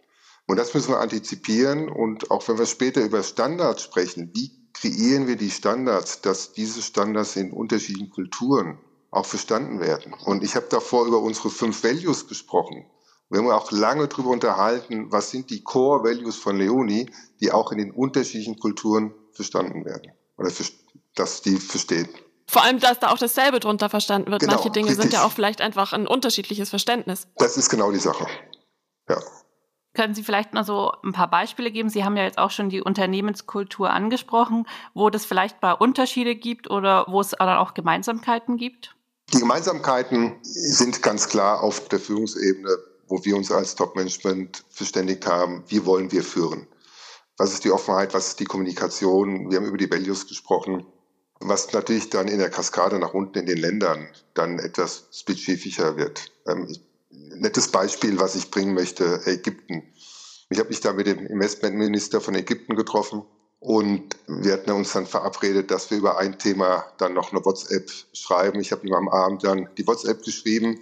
Und 0.46 0.58
das 0.58 0.74
müssen 0.74 0.92
wir 0.92 1.00
antizipieren. 1.00 1.90
Und 1.90 2.32
auch 2.32 2.48
wenn 2.48 2.58
wir 2.58 2.66
später 2.66 3.02
über 3.02 3.24
Standards 3.24 3.84
sprechen, 3.84 4.32
wie 4.34 4.52
kreieren 4.74 5.28
wir 5.28 5.36
die 5.36 5.52
Standards, 5.52 6.22
dass 6.22 6.54
diese 6.54 6.82
Standards 6.82 7.36
in 7.36 7.52
unterschiedlichen 7.52 8.10
Kulturen 8.10 8.80
auch 9.12 9.26
verstanden 9.26 9.80
werden? 9.80 10.14
Und 10.26 10.44
ich 10.44 10.56
habe 10.56 10.68
davor 10.70 11.06
über 11.06 11.20
unsere 11.20 11.50
fünf 11.50 11.84
Values 11.84 12.28
gesprochen. 12.28 12.86
Wir 13.30 13.40
haben 13.40 13.50
auch 13.50 13.72
lange 13.72 14.08
darüber 14.08 14.30
unterhalten, 14.30 15.12
was 15.12 15.32
sind 15.32 15.50
die 15.50 15.64
Core 15.64 16.04
Values 16.04 16.36
von 16.36 16.58
Leoni, 16.58 17.10
die 17.40 17.52
auch 17.52 17.72
in 17.72 17.80
den 17.80 17.92
unterschiedlichen 17.92 18.60
Kulturen 18.60 19.14
verstanden 19.32 19.86
werden. 19.86 20.12
Oder 20.38 20.52
dass 21.16 21.42
die 21.42 21.58
verstehen. 21.58 22.10
Vor 22.48 22.64
allem, 22.64 22.80
dass 22.80 23.00
da 23.00 23.10
auch 23.10 23.18
dasselbe 23.18 23.60
drunter 23.60 23.90
verstanden 23.90 24.30
wird. 24.30 24.42
Genau, 24.42 24.56
Manche 24.56 24.70
Dinge 24.70 24.90
richtig. 24.90 25.04
sind 25.04 25.14
ja 25.14 25.24
auch 25.24 25.32
vielleicht 25.32 25.62
einfach 25.62 25.94
ein 25.94 26.08
unterschiedliches 26.08 26.70
Verständnis. 26.70 27.28
Das 27.38 27.58
ist 27.58 27.70
genau 27.70 27.92
die 27.92 28.00
Sache. 28.00 28.28
Ja. 29.10 29.20
Können 29.94 30.16
Sie 30.16 30.24
vielleicht 30.24 30.54
noch 30.54 30.66
so 30.66 30.92
ein 31.04 31.14
paar 31.14 31.30
Beispiele 31.30 31.72
geben? 31.72 31.90
Sie 31.90 32.04
haben 32.04 32.18
ja 32.18 32.24
jetzt 32.24 32.40
auch 32.40 32.50
schon 32.50 32.70
die 32.70 32.82
Unternehmenskultur 32.82 33.92
angesprochen, 33.92 34.68
wo 34.96 35.10
das 35.10 35.26
vielleicht 35.26 35.62
bei 35.62 35.74
Unterschiede 35.74 36.36
gibt 36.36 36.70
oder 36.70 37.06
wo 37.08 37.22
es 37.22 37.30
dann 37.30 37.50
auch 37.50 37.76
Gemeinsamkeiten 37.76 38.58
gibt? 38.58 38.96
Die 39.34 39.40
Gemeinsamkeiten 39.40 40.38
sind 40.42 41.02
ganz 41.04 41.30
klar 41.30 41.62
auf 41.62 41.88
der 41.90 42.00
Führungsebene, 42.00 42.76
wo 43.08 43.24
wir 43.24 43.36
uns 43.36 43.52
als 43.52 43.76
Top-Management 43.76 44.64
verständigt 44.70 45.26
haben, 45.26 45.64
wie 45.68 45.86
wollen 45.86 46.12
wir 46.12 46.24
führen. 46.24 46.68
Was 47.38 47.54
ist 47.54 47.64
die 47.64 47.72
Offenheit, 47.72 48.14
was 48.14 48.30
ist 48.30 48.40
die 48.40 48.46
Kommunikation? 48.46 49.50
Wir 49.50 49.58
haben 49.58 49.66
über 49.66 49.78
die 49.78 49.90
Values 49.90 50.28
gesprochen, 50.28 50.86
was 51.40 51.74
natürlich 51.74 52.10
dann 52.10 52.28
in 52.28 52.40
der 52.40 52.50
Kaskade 52.50 53.00
nach 53.00 53.14
unten 53.14 53.40
in 53.40 53.46
den 53.46 53.58
Ländern 53.58 54.08
dann 54.34 54.60
etwas 54.60 55.08
spezifischer 55.12 55.98
wird. 55.98 56.32
Ähm, 56.48 56.68
nettes 57.10 57.70
Beispiel, 57.70 58.20
was 58.20 58.36
ich 58.36 58.52
bringen 58.52 58.74
möchte, 58.74 59.22
Ägypten. 59.26 59.84
Ich 60.50 60.60
habe 60.60 60.70
mich 60.70 60.82
da 60.82 60.94
mit 60.94 61.08
dem 61.08 61.26
Investmentminister 61.26 62.22
von 62.22 62.36
Ägypten 62.36 62.76
getroffen 62.76 63.24
und 63.60 64.18
wir 64.28 64.54
hatten 64.54 64.72
uns 64.72 64.92
dann 64.92 65.08
verabredet, 65.08 65.72
dass 65.72 65.90
wir 65.90 65.98
über 65.98 66.18
ein 66.18 66.38
Thema 66.38 66.86
dann 66.98 67.14
noch 67.14 67.32
eine 67.32 67.44
WhatsApp 67.44 67.90
schreiben. 68.14 68.60
Ich 68.60 68.72
habe 68.72 68.86
ihm 68.86 68.94
am 68.94 69.10
Abend 69.10 69.44
dann 69.44 69.70
die 69.78 69.88
WhatsApp 69.88 70.24
geschrieben 70.24 70.80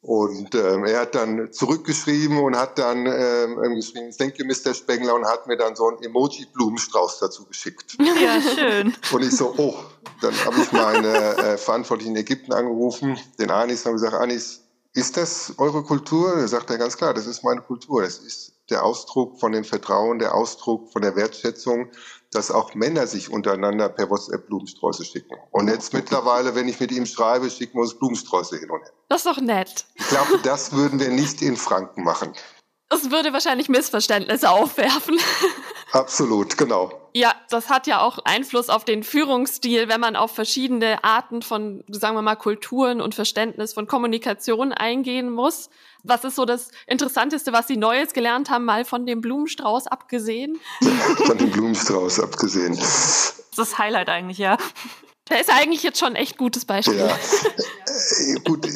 und 0.00 0.54
ähm, 0.54 0.84
er 0.84 1.00
hat 1.00 1.14
dann 1.16 1.52
zurückgeschrieben 1.52 2.38
und 2.38 2.56
hat 2.56 2.78
dann 2.78 3.06
ähm, 3.06 3.74
geschrieben, 3.74 4.10
thank 4.16 4.38
you, 4.38 4.46
Mr. 4.46 4.72
Spengler, 4.72 5.14
und 5.14 5.26
hat 5.26 5.46
mir 5.48 5.56
dann 5.56 5.74
so 5.74 5.88
einen 5.88 6.02
Emoji-Blumenstrauß 6.02 7.18
dazu 7.18 7.44
geschickt. 7.46 7.96
Ja, 8.00 8.40
schön. 8.40 8.94
Und 9.12 9.22
ich 9.22 9.36
so, 9.36 9.54
oh, 9.56 9.74
dann 10.20 10.34
habe 10.44 10.56
ich 10.62 10.70
meine 10.72 11.36
äh, 11.36 11.56
Verantwortlichen 11.58 12.14
in 12.14 12.22
Ägypten 12.22 12.52
angerufen, 12.52 13.18
den 13.38 13.50
Anis, 13.50 13.86
und 13.86 13.94
gesagt, 13.94 14.14
Anis, 14.14 14.60
ist 14.94 15.16
das 15.16 15.54
eure 15.58 15.82
Kultur? 15.82 16.36
Da 16.36 16.46
sagt 16.46 16.70
er 16.70 16.78
ganz 16.78 16.96
klar, 16.96 17.12
das 17.12 17.26
ist 17.26 17.42
meine 17.42 17.60
Kultur. 17.60 18.02
Das 18.02 18.18
ist 18.18 18.52
der 18.70 18.84
Ausdruck 18.84 19.38
von 19.38 19.52
dem 19.52 19.64
Vertrauen, 19.64 20.18
der 20.18 20.34
Ausdruck 20.34 20.92
von 20.92 21.02
der 21.02 21.16
Wertschätzung, 21.16 21.88
dass 22.32 22.50
auch 22.50 22.74
Männer 22.74 23.06
sich 23.06 23.30
untereinander 23.30 23.88
per 23.88 24.10
WhatsApp 24.10 24.46
Blumensträuße 24.46 25.04
schicken. 25.04 25.34
Und 25.50 25.68
jetzt 25.68 25.92
mittlerweile, 25.94 26.54
wenn 26.54 26.68
ich 26.68 26.78
mit 26.78 26.92
ihm 26.92 27.06
schreibe, 27.06 27.50
schicken 27.50 27.78
wir 27.78 27.82
uns 27.82 27.98
Blumensträuße 27.98 28.58
hin 28.58 28.70
und 28.70 28.80
her. 28.82 28.92
Das 29.08 29.24
ist 29.24 29.26
doch 29.26 29.40
nett. 29.40 29.86
Ich 29.94 30.08
glaube, 30.08 30.38
das 30.42 30.72
würden 30.72 31.00
wir 31.00 31.08
nicht 31.08 31.40
in 31.42 31.56
Franken 31.56 32.04
machen. 32.04 32.32
Das 32.90 33.10
würde 33.10 33.32
wahrscheinlich 33.32 33.68
Missverständnisse 33.68 34.50
aufwerfen. 34.50 35.18
Absolut, 35.92 36.58
genau. 36.58 36.92
Ja, 37.14 37.34
das 37.48 37.70
hat 37.70 37.86
ja 37.86 38.00
auch 38.00 38.18
Einfluss 38.24 38.68
auf 38.68 38.84
den 38.84 39.02
Führungsstil, 39.02 39.88
wenn 39.88 40.00
man 40.00 40.14
auf 40.16 40.32
verschiedene 40.32 41.02
Arten 41.02 41.42
von, 41.42 41.82
sagen 41.88 42.14
wir 42.14 42.22
mal, 42.22 42.36
Kulturen 42.36 43.00
und 43.00 43.14
Verständnis 43.14 43.72
von 43.72 43.86
Kommunikation 43.86 44.72
eingehen 44.72 45.30
muss. 45.30 45.70
Was 46.04 46.24
ist 46.24 46.36
so 46.36 46.44
das 46.44 46.70
Interessanteste, 46.86 47.52
was 47.52 47.66
Sie 47.66 47.76
Neues 47.76 48.12
gelernt 48.12 48.50
haben, 48.50 48.64
mal 48.64 48.84
von 48.84 49.06
dem 49.06 49.20
Blumenstrauß 49.20 49.86
abgesehen? 49.86 50.60
von 51.26 51.38
dem 51.38 51.50
Blumenstrauß 51.50 52.20
abgesehen. 52.20 52.76
Das 52.76 53.40
ist 53.50 53.58
das 53.58 53.78
Highlight 53.78 54.08
eigentlich, 54.08 54.38
ja. 54.38 54.58
Der 55.30 55.40
ist 55.40 55.50
eigentlich 55.50 55.82
jetzt 55.82 55.98
schon 55.98 56.10
ein 56.10 56.16
echt 56.16 56.38
gutes 56.38 56.64
Beispiel. 56.64 56.98
Ja, 56.98 57.06
äh, 58.28 58.40
gut 58.44 58.66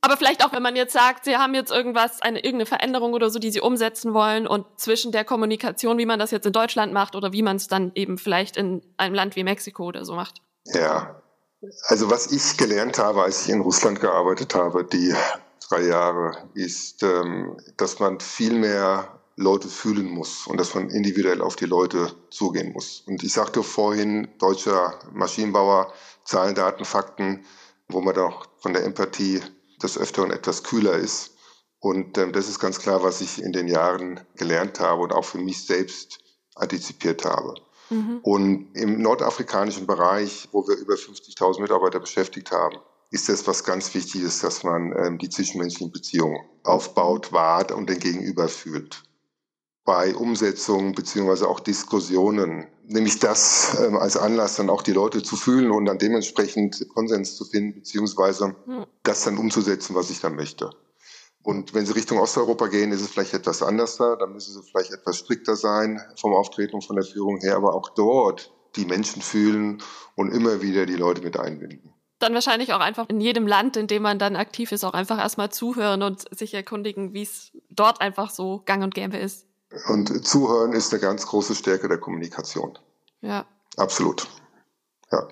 aber 0.00 0.16
vielleicht 0.16 0.44
auch, 0.44 0.52
wenn 0.52 0.62
man 0.62 0.76
jetzt 0.76 0.92
sagt, 0.92 1.24
Sie 1.24 1.36
haben 1.36 1.54
jetzt 1.54 1.70
irgendwas, 1.70 2.22
eine 2.22 2.38
irgendeine 2.38 2.66
Veränderung 2.66 3.12
oder 3.12 3.30
so, 3.30 3.38
die 3.38 3.50
Sie 3.50 3.60
umsetzen 3.60 4.14
wollen 4.14 4.46
und 4.46 4.66
zwischen 4.76 5.12
der 5.12 5.24
Kommunikation, 5.24 5.98
wie 5.98 6.06
man 6.06 6.18
das 6.18 6.30
jetzt 6.30 6.46
in 6.46 6.52
Deutschland 6.52 6.92
macht 6.92 7.14
oder 7.14 7.32
wie 7.32 7.42
man 7.42 7.56
es 7.56 7.68
dann 7.68 7.92
eben 7.94 8.18
vielleicht 8.18 8.56
in 8.56 8.82
einem 8.96 9.14
Land 9.14 9.36
wie 9.36 9.44
Mexiko 9.44 9.84
oder 9.84 10.04
so 10.04 10.14
macht. 10.14 10.40
Ja, 10.64 11.20
also 11.88 12.10
was 12.10 12.32
ich 12.32 12.56
gelernt 12.56 12.98
habe, 12.98 13.22
als 13.22 13.46
ich 13.46 13.52
in 13.52 13.60
Russland 13.60 14.00
gearbeitet 14.00 14.54
habe, 14.54 14.84
die 14.84 15.14
drei 15.68 15.82
Jahre, 15.82 16.48
ist, 16.54 17.02
ähm, 17.02 17.56
dass 17.76 17.98
man 18.00 18.20
viel 18.20 18.54
mehr 18.54 19.20
Leute 19.36 19.68
fühlen 19.68 20.06
muss 20.06 20.46
und 20.46 20.58
dass 20.58 20.74
man 20.74 20.90
individuell 20.90 21.40
auf 21.40 21.56
die 21.56 21.66
Leute 21.66 22.12
zugehen 22.30 22.72
muss. 22.72 23.02
Und 23.06 23.22
ich 23.22 23.32
sagte 23.32 23.62
vorhin, 23.62 24.28
deutscher 24.38 24.98
Maschinenbauer, 25.12 25.92
Zahlen, 26.24 26.54
Daten, 26.54 26.84
Fakten, 26.84 27.44
wo 27.88 28.00
man 28.00 28.14
doch 28.14 28.48
von 28.58 28.72
der 28.72 28.84
Empathie 28.84 29.40
des 29.82 29.98
Öfteren 29.98 30.30
etwas 30.30 30.62
kühler 30.62 30.94
ist. 30.94 31.32
Und 31.78 32.18
ähm, 32.18 32.32
das 32.32 32.48
ist 32.48 32.58
ganz 32.58 32.78
klar, 32.78 33.02
was 33.02 33.20
ich 33.20 33.42
in 33.42 33.52
den 33.52 33.66
Jahren 33.66 34.20
gelernt 34.36 34.80
habe 34.80 35.02
und 35.02 35.12
auch 35.12 35.24
für 35.24 35.38
mich 35.38 35.64
selbst 35.64 36.18
antizipiert 36.54 37.24
habe. 37.24 37.54
Mhm. 37.88 38.20
Und 38.22 38.74
im 38.74 39.00
nordafrikanischen 39.00 39.86
Bereich, 39.86 40.48
wo 40.52 40.66
wir 40.68 40.76
über 40.76 40.94
50.000 40.94 41.60
Mitarbeiter 41.60 42.00
beschäftigt 42.00 42.52
haben, 42.52 42.76
ist 43.10 43.28
das 43.28 43.46
was 43.46 43.64
ganz 43.64 43.92
Wichtiges, 43.94 44.40
dass 44.40 44.62
man 44.62 44.92
ähm, 44.96 45.18
die 45.18 45.28
zwischenmenschlichen 45.28 45.90
Beziehungen 45.90 46.38
aufbaut, 46.62 47.32
wahrt 47.32 47.72
und 47.72 47.90
den 47.90 47.98
Gegenüber 47.98 48.48
fühlt. 48.48 49.02
Bei 49.84 50.14
Umsetzungen 50.14 50.94
beziehungsweise 50.94 51.48
auch 51.48 51.60
Diskussionen 51.60 52.66
nämlich 52.90 53.18
das 53.18 53.78
ähm, 53.80 53.96
als 53.96 54.16
Anlass, 54.16 54.56
dann 54.56 54.68
auch 54.68 54.82
die 54.82 54.92
Leute 54.92 55.22
zu 55.22 55.36
fühlen 55.36 55.70
und 55.70 55.86
dann 55.86 55.98
dementsprechend 55.98 56.88
Konsens 56.88 57.36
zu 57.36 57.44
finden, 57.44 57.74
beziehungsweise 57.74 58.56
hm. 58.66 58.86
das 59.02 59.24
dann 59.24 59.38
umzusetzen, 59.38 59.94
was 59.94 60.10
ich 60.10 60.20
dann 60.20 60.34
möchte. 60.34 60.70
Und 61.42 61.72
wenn 61.72 61.86
Sie 61.86 61.94
Richtung 61.94 62.18
Osteuropa 62.18 62.66
gehen, 62.66 62.92
ist 62.92 63.00
es 63.00 63.08
vielleicht 63.08 63.32
etwas 63.32 63.62
anders 63.62 63.96
da, 63.96 64.16
dann 64.16 64.32
müssen 64.32 64.52
Sie 64.52 64.62
vielleicht 64.62 64.92
etwas 64.92 65.18
strikter 65.18 65.56
sein 65.56 66.00
vom 66.16 66.34
Auftreten 66.34 66.74
und 66.74 66.84
von 66.84 66.96
der 66.96 67.04
Führung 67.04 67.38
her, 67.38 67.56
aber 67.56 67.74
auch 67.74 67.90
dort 67.90 68.52
die 68.76 68.84
Menschen 68.84 69.22
fühlen 69.22 69.82
und 70.16 70.30
immer 70.32 70.60
wieder 70.60 70.84
die 70.84 70.96
Leute 70.96 71.22
mit 71.22 71.38
einbinden. 71.38 71.94
Dann 72.18 72.34
wahrscheinlich 72.34 72.74
auch 72.74 72.80
einfach 72.80 73.08
in 73.08 73.20
jedem 73.20 73.46
Land, 73.46 73.78
in 73.78 73.86
dem 73.86 74.02
man 74.02 74.18
dann 74.18 74.36
aktiv 74.36 74.72
ist, 74.72 74.84
auch 74.84 74.92
einfach 74.92 75.18
erstmal 75.18 75.50
zuhören 75.50 76.02
und 76.02 76.26
sich 76.36 76.52
erkundigen, 76.52 77.14
wie 77.14 77.22
es 77.22 77.52
dort 77.70 78.02
einfach 78.02 78.28
so 78.28 78.60
gang 78.66 78.82
und 78.84 78.94
gäbe 78.94 79.16
ist. 79.16 79.46
Und 79.88 80.26
Zuhören 80.26 80.72
ist 80.72 80.92
eine 80.92 81.00
ganz 81.00 81.26
große 81.26 81.54
Stärke 81.54 81.88
der 81.88 81.98
Kommunikation. 81.98 82.78
Ja. 83.20 83.46
Absolut. 83.76 84.26
Ja. 85.12 85.28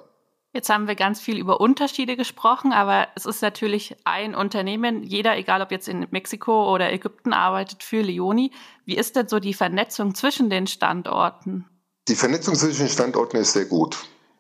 Jetzt 0.53 0.71
haben 0.71 0.89
wir 0.89 0.95
ganz 0.95 1.21
viel 1.21 1.39
über 1.39 1.61
Unterschiede 1.61 2.17
gesprochen, 2.17 2.73
aber 2.73 3.09
es 3.15 3.27
ist 3.27 3.43
natürlich 3.43 3.97
ein 4.05 4.35
Unternehmen, 4.35 5.03
jeder, 5.03 5.37
egal 5.37 5.61
ob 5.61 5.71
jetzt 5.71 5.89
in 5.89 6.07
Mexiko 6.11 6.73
oder 6.73 6.93
Ägypten 6.93 7.33
arbeitet, 7.33 7.83
für 7.83 8.01
Leoni. 8.01 8.53
Wie 8.85 8.97
ist 8.97 9.15
denn 9.15 9.29
so 9.29 9.41
die 9.41 9.55
Vernetzung 9.55 10.15
zwischen 10.15 10.49
den 10.49 10.67
Standorten? 10.67 11.67
Die 12.09 12.15
Vernetzung 12.15 12.55
zwischen 12.55 12.87
den 12.87 12.89
Standorten 12.89 13.37
ist 13.37 13.53
sehr 13.53 13.67
gut. 13.67 13.99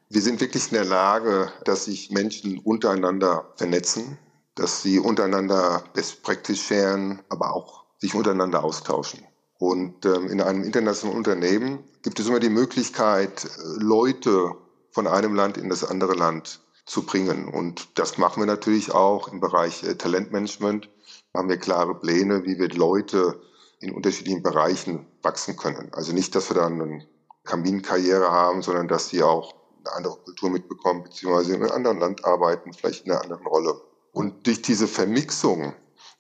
Wir 0.09 0.23
sind 0.23 0.41
wirklich 0.41 0.69
in 0.69 0.75
der 0.75 0.87
Lage, 0.87 1.53
dass 1.65 1.85
sich 1.85 2.11
Menschen 2.11 2.59
untereinander 2.59 3.53
vernetzen, 3.57 4.17
dass 4.55 4.83
sie 4.83 4.99
untereinander 4.99 5.85
Best 5.93 6.23
Practice 6.23 6.59
sharen, 6.59 7.21
aber 7.29 7.55
auch 7.55 7.85
sich 7.99 8.15
untereinander 8.15 8.65
austauschen. 8.65 9.28
Und 9.59 10.07
ähm, 10.07 10.29
in 10.29 10.41
einem 10.41 10.63
internationalen 10.63 11.19
Unternehmen 11.19 11.85
gibt 12.03 12.21
es 12.21 12.29
immer 12.29 12.41
die 12.41 12.49
Möglichkeit, 12.49 13.49
Leute 13.77 14.55
von 14.93 15.07
einem 15.07 15.35
Land 15.35 15.57
in 15.59 15.69
das 15.69 15.85
andere 15.85 16.15
Land 16.15 16.61
zu 16.87 17.05
bringen. 17.05 17.49
Und 17.49 17.99
das 17.99 18.19
machen 18.19 18.41
wir 18.41 18.47
natürlich 18.47 18.93
auch 18.93 19.29
im 19.29 19.41
Bereich 19.41 19.83
äh, 19.83 19.97
Talentmanagement. 19.97 20.89
Haben 21.35 21.49
wir 21.49 21.57
klare 21.59 21.95
Pläne, 21.99 22.45
wie 22.45 22.59
wir 22.59 22.69
Leute 22.71 23.41
in 23.81 23.93
unterschiedlichen 23.93 24.43
Bereichen 24.43 25.07
wachsen 25.23 25.57
können. 25.57 25.91
Also 25.93 26.13
nicht, 26.13 26.35
dass 26.35 26.51
wir 26.51 26.55
dann 26.55 26.81
eine 26.81 27.07
Kaminkarriere 27.45 28.31
haben, 28.31 28.63
sondern 28.63 28.89
dass 28.89 29.09
sie 29.09 29.23
auch 29.23 29.55
eine 29.85 29.93
andere 29.93 30.17
Kultur 30.19 30.51
mitbekommen, 30.51 31.03
beziehungsweise 31.03 31.55
in 31.55 31.63
einem 31.63 31.73
anderen 31.73 31.99
Land 31.99 32.25
arbeiten, 32.25 32.73
vielleicht 32.73 33.07
in 33.07 33.13
einer 33.13 33.23
anderen 33.23 33.47
Rolle. 33.47 33.81
Und 34.13 34.47
durch 34.47 34.63
diese 34.63 34.89
Vermixung 34.89 35.75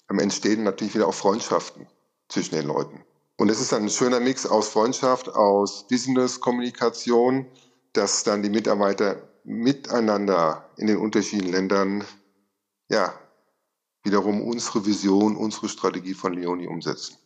entstehen 0.08 0.62
natürlich 0.62 0.94
wieder 0.94 1.08
auch 1.08 1.14
Freundschaften 1.14 1.86
zwischen 2.28 2.54
den 2.54 2.66
Leuten. 2.66 3.04
Und 3.38 3.50
es 3.50 3.60
ist 3.60 3.72
ein 3.72 3.88
schöner 3.88 4.18
Mix 4.18 4.46
aus 4.46 4.68
Freundschaft, 4.68 5.28
aus 5.28 5.86
Business-Kommunikation, 5.86 7.46
dass 7.92 8.24
dann 8.24 8.42
die 8.42 8.50
Mitarbeiter 8.50 9.22
miteinander 9.44 10.68
in 10.76 10.88
den 10.88 10.96
unterschiedlichen 10.96 11.52
Ländern, 11.52 12.04
ja, 12.88 13.14
wiederum 14.02 14.42
unsere 14.42 14.84
Vision, 14.84 15.36
unsere 15.36 15.68
Strategie 15.68 16.14
von 16.14 16.32
Leoni 16.32 16.66
umsetzen. 16.66 17.16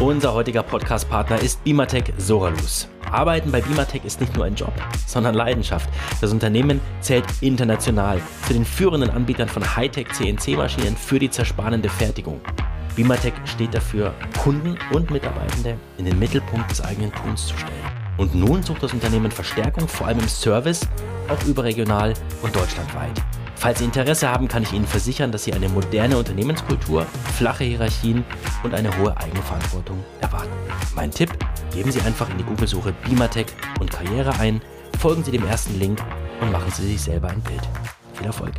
Unser 0.00 0.32
heutiger 0.32 0.62
Podcast-Partner 0.62 1.42
ist 1.42 1.62
Bimatech 1.62 2.04
Soralus. 2.16 2.88
Arbeiten 3.12 3.52
bei 3.52 3.60
Bimatech 3.60 4.02
ist 4.06 4.18
nicht 4.18 4.34
nur 4.34 4.46
ein 4.46 4.54
Job, 4.54 4.72
sondern 5.06 5.34
Leidenschaft. 5.34 5.90
Das 6.22 6.32
Unternehmen 6.32 6.80
zählt 7.02 7.26
international 7.42 8.18
zu 8.46 8.54
den 8.54 8.64
führenden 8.64 9.10
Anbietern 9.10 9.50
von 9.50 9.76
Hightech 9.76 10.08
CNC-Maschinen 10.10 10.96
für 10.96 11.18
die 11.18 11.28
zerspanende 11.28 11.90
Fertigung. 11.90 12.40
Bimatech 12.96 13.34
steht 13.44 13.74
dafür, 13.74 14.14
Kunden 14.42 14.78
und 14.90 15.10
Mitarbeitende 15.10 15.76
in 15.98 16.06
den 16.06 16.18
Mittelpunkt 16.18 16.70
des 16.70 16.80
eigenen 16.80 17.12
Tuns 17.12 17.48
zu 17.48 17.58
stellen. 17.58 17.74
Und 18.16 18.34
nun 18.34 18.62
sucht 18.62 18.82
das 18.82 18.94
Unternehmen 18.94 19.30
Verstärkung, 19.30 19.86
vor 19.86 20.06
allem 20.06 20.20
im 20.20 20.28
Service, 20.28 20.80
auch 21.28 21.46
überregional 21.46 22.14
und 22.42 22.56
deutschlandweit. 22.56 23.20
Falls 23.60 23.78
Sie 23.78 23.84
Interesse 23.84 24.26
haben, 24.26 24.48
kann 24.48 24.62
ich 24.62 24.72
Ihnen 24.72 24.86
versichern, 24.86 25.32
dass 25.32 25.44
Sie 25.44 25.52
eine 25.52 25.68
moderne 25.68 26.16
Unternehmenskultur, 26.16 27.04
flache 27.36 27.64
Hierarchien 27.64 28.24
und 28.62 28.72
eine 28.72 28.96
hohe 28.96 29.14
Eigenverantwortung 29.18 30.02
erwarten. 30.22 30.48
Mein 30.96 31.10
Tipp, 31.10 31.28
geben 31.70 31.92
Sie 31.92 32.00
einfach 32.00 32.30
in 32.30 32.38
die 32.38 32.44
Google-Suche 32.44 32.94
Bimatech 33.04 33.48
und 33.78 33.90
Karriere 33.90 34.32
ein, 34.38 34.62
folgen 34.98 35.22
Sie 35.22 35.30
dem 35.30 35.46
ersten 35.46 35.78
Link 35.78 36.02
und 36.40 36.50
machen 36.52 36.72
Sie 36.72 36.90
sich 36.90 37.02
selber 37.02 37.28
ein 37.28 37.42
Bild. 37.42 37.60
Viel 38.14 38.28
Erfolg! 38.28 38.54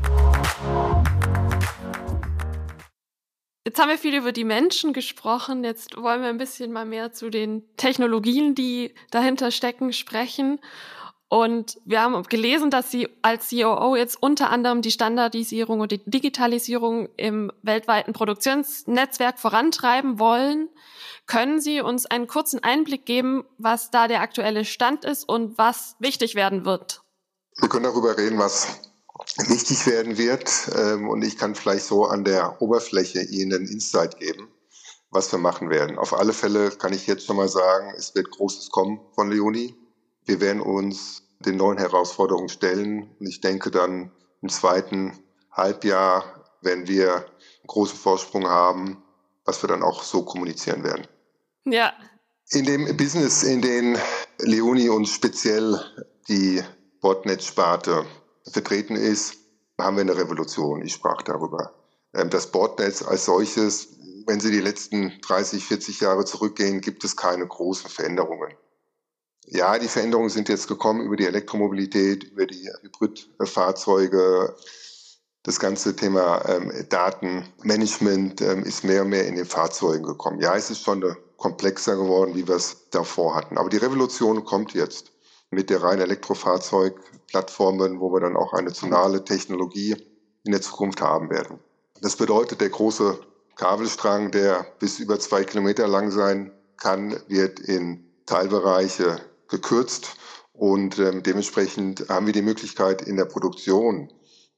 Jetzt 3.65 3.79
haben 3.79 3.89
wir 3.89 3.97
viel 3.97 4.15
über 4.15 4.31
die 4.31 4.43
Menschen 4.43 4.93
gesprochen. 4.93 5.63
Jetzt 5.63 5.97
wollen 5.97 6.21
wir 6.21 6.29
ein 6.29 6.37
bisschen 6.37 6.71
mal 6.71 6.85
mehr 6.85 7.11
zu 7.11 7.31
den 7.31 7.63
Technologien, 7.75 8.53
die 8.53 8.93
dahinter 9.09 9.49
stecken, 9.49 9.93
sprechen. 9.93 10.59
Und 11.31 11.79
wir 11.85 12.01
haben 12.01 12.21
gelesen, 12.23 12.71
dass 12.71 12.91
Sie 12.91 13.07
als 13.21 13.51
COO 13.51 13.95
jetzt 13.95 14.21
unter 14.21 14.49
anderem 14.49 14.81
die 14.81 14.91
Standardisierung 14.91 15.79
und 15.79 15.93
die 15.93 16.03
Digitalisierung 16.03 17.07
im 17.15 17.53
weltweiten 17.63 18.11
Produktionsnetzwerk 18.11 19.39
vorantreiben 19.39 20.19
wollen. 20.19 20.67
Können 21.27 21.61
Sie 21.61 21.79
uns 21.79 22.05
einen 22.05 22.27
kurzen 22.27 22.61
Einblick 22.61 23.05
geben, 23.05 23.45
was 23.57 23.91
da 23.91 24.09
der 24.09 24.19
aktuelle 24.19 24.65
Stand 24.65 25.05
ist 25.05 25.23
und 25.23 25.57
was 25.57 25.95
wichtig 25.99 26.35
werden 26.35 26.65
wird? 26.65 27.01
Wir 27.61 27.69
können 27.69 27.85
darüber 27.85 28.17
reden, 28.17 28.37
was 28.37 28.67
wichtig 29.47 29.87
werden 29.87 30.17
wird. 30.17 30.51
Ähm, 30.75 31.07
und 31.07 31.21
ich 31.21 31.37
kann 31.37 31.55
vielleicht 31.55 31.85
so 31.85 32.03
an 32.03 32.25
der 32.25 32.61
Oberfläche 32.61 33.21
Ihnen 33.21 33.53
einen 33.53 33.67
Insight 33.67 34.19
geben, 34.19 34.49
was 35.11 35.31
wir 35.31 35.39
machen 35.39 35.69
werden. 35.69 35.97
Auf 35.97 36.11
alle 36.11 36.33
Fälle 36.33 36.71
kann 36.71 36.91
ich 36.91 37.07
jetzt 37.07 37.25
schon 37.25 37.37
mal 37.37 37.47
sagen, 37.47 37.93
es 37.95 38.13
wird 38.15 38.31
Großes 38.31 38.69
kommen 38.69 38.99
von 39.15 39.31
Leoni. 39.31 39.77
Wir 40.25 40.39
werden 40.39 40.61
uns 40.61 41.23
den 41.45 41.57
neuen 41.57 41.77
Herausforderungen 41.77 42.49
stellen. 42.49 43.09
Und 43.19 43.27
ich 43.27 43.41
denke 43.41 43.71
dann 43.71 44.11
im 44.41 44.49
zweiten 44.49 45.17
Halbjahr, 45.51 46.45
wenn 46.61 46.87
wir 46.87 47.15
einen 47.15 47.67
großen 47.67 47.97
Vorsprung 47.97 48.47
haben, 48.47 49.03
was 49.45 49.63
wir 49.63 49.67
dann 49.67 49.83
auch 49.83 50.03
so 50.03 50.23
kommunizieren 50.23 50.83
werden. 50.83 51.07
Ja. 51.65 51.93
In 52.49 52.65
dem 52.65 52.97
Business, 52.97 53.43
in 53.43 53.61
dem 53.61 53.97
Leoni 54.39 54.89
und 54.89 55.07
speziell 55.07 55.79
die 56.27 56.61
Botnet-Sparte 56.99 58.05
vertreten 58.51 58.95
ist, 58.95 59.37
haben 59.79 59.95
wir 59.95 60.01
eine 60.01 60.17
Revolution. 60.17 60.81
Ich 60.83 60.93
sprach 60.93 61.21
darüber. 61.21 61.73
Ähm, 62.13 62.29
das 62.29 62.51
Bordnetz 62.51 63.01
als 63.01 63.25
solches, 63.25 63.87
wenn 64.27 64.39
Sie 64.39 64.51
die 64.51 64.59
letzten 64.59 65.19
30, 65.21 65.65
40 65.65 66.01
Jahre 66.01 66.25
zurückgehen, 66.25 66.81
gibt 66.81 67.03
es 67.03 67.15
keine 67.15 67.47
großen 67.47 67.89
Veränderungen. 67.89 68.53
Ja, 69.53 69.77
die 69.77 69.89
Veränderungen 69.89 70.29
sind 70.29 70.47
jetzt 70.47 70.69
gekommen 70.69 71.01
über 71.01 71.17
die 71.17 71.25
Elektromobilität, 71.25 72.23
über 72.23 72.45
die 72.45 72.69
Hybridfahrzeuge. 72.83 74.55
Das 75.43 75.59
ganze 75.59 75.93
Thema 75.93 76.41
ähm, 76.47 76.71
Datenmanagement 76.87 78.39
ähm, 78.39 78.63
ist 78.63 78.85
mehr 78.85 79.01
und 79.01 79.09
mehr 79.09 79.27
in 79.27 79.35
den 79.35 79.45
Fahrzeugen 79.45 80.05
gekommen. 80.05 80.39
Ja, 80.39 80.55
es 80.55 80.69
ist 80.69 80.83
schon 80.83 81.03
komplexer 81.35 81.97
geworden, 81.97 82.33
wie 82.33 82.47
wir 82.47 82.55
es 82.55 82.89
davor 82.91 83.35
hatten. 83.35 83.57
Aber 83.57 83.67
die 83.67 83.75
Revolution 83.75 84.45
kommt 84.45 84.73
jetzt 84.73 85.11
mit 85.49 85.69
der 85.69 85.83
reinen 85.83 86.03
Elektrofahrzeugplattformen, 86.03 87.99
wo 87.99 88.13
wir 88.13 88.21
dann 88.21 88.37
auch 88.37 88.53
eine 88.53 88.71
zonale 88.71 89.25
Technologie 89.25 89.97
in 90.45 90.53
der 90.53 90.61
Zukunft 90.61 91.01
haben 91.01 91.29
werden. 91.29 91.59
Das 91.99 92.15
bedeutet, 92.15 92.61
der 92.61 92.69
große 92.69 93.19
Kabelstrang, 93.57 94.31
der 94.31 94.65
bis 94.79 94.99
über 94.99 95.19
zwei 95.19 95.43
Kilometer 95.43 95.89
lang 95.89 96.09
sein 96.09 96.53
kann, 96.77 97.19
wird 97.27 97.59
in 97.59 98.05
Teilbereiche 98.25 99.19
gekürzt 99.51 100.15
und 100.53 100.97
ähm, 100.97 101.21
dementsprechend 101.21 102.09
haben 102.09 102.25
wir 102.25 102.33
die 102.33 102.41
Möglichkeit 102.41 103.01
in 103.03 103.17
der 103.17 103.25
Produktion 103.25 104.11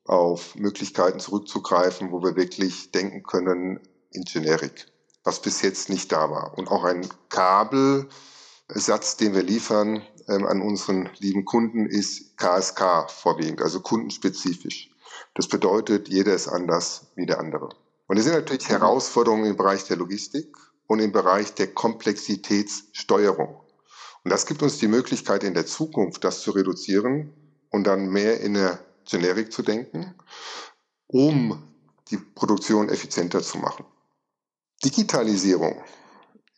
auf 0.06 0.56
Möglichkeiten 0.56 1.19
zurückzugreifen, 1.19 2.12
wo 2.12 2.21
wir 2.23 2.36
wirklich 2.36 2.91
denken 2.91 3.23
können 3.23 3.79
in 4.12 4.23
Generik, 4.23 4.88
was 5.23 5.41
bis 5.41 5.62
jetzt 5.62 5.89
nicht 5.89 6.12
da 6.12 6.29
war. 6.29 6.58
Und 6.58 6.67
auch 6.67 6.84
ein 6.84 7.08
Kabelsatz, 7.29 9.17
den 9.17 9.34
wir 9.34 9.43
liefern 9.43 10.03
ähm, 10.27 10.45
an 10.45 10.62
unseren 10.62 11.10
lieben 11.19 11.45
Kunden, 11.45 11.86
ist 11.86 12.38
KSK 12.38 13.10
vorwiegend, 13.10 13.62
also 13.62 13.79
kundenspezifisch. 13.79 14.89
Das 15.36 15.47
bedeutet, 15.47 16.10
jeder 16.10 16.34
ist 16.34 16.47
anders 16.47 17.08
wie 17.15 17.25
der 17.25 17.39
andere. 17.39 17.69
Und 18.08 18.17
es 18.17 18.25
sind 18.25 18.34
natürlich 18.34 18.69
Herausforderungen 18.69 19.45
im 19.45 19.58
Bereich 19.58 19.86
der 19.86 19.97
Logistik 19.97 20.56
und 20.88 20.99
im 20.99 21.12
Bereich 21.12 21.53
der 21.53 21.73
Komplexitätssteuerung. 21.73 23.62
Und 24.23 24.31
das 24.31 24.45
gibt 24.45 24.63
uns 24.63 24.77
die 24.77 24.88
Möglichkeit 24.88 25.43
in 25.43 25.53
der 25.53 25.65
Zukunft, 25.65 26.23
das 26.23 26.41
zu 26.41 26.51
reduzieren 26.51 27.33
und 27.69 27.86
dann 27.86 28.09
mehr 28.09 28.39
in 28.39 28.53
der 28.53 28.79
Generik 29.05 29.51
zu 29.51 29.63
denken, 29.63 30.15
um 31.07 31.62
die 32.09 32.17
Produktion 32.17 32.89
effizienter 32.89 33.41
zu 33.41 33.57
machen. 33.57 33.86
Digitalisierung 34.83 35.81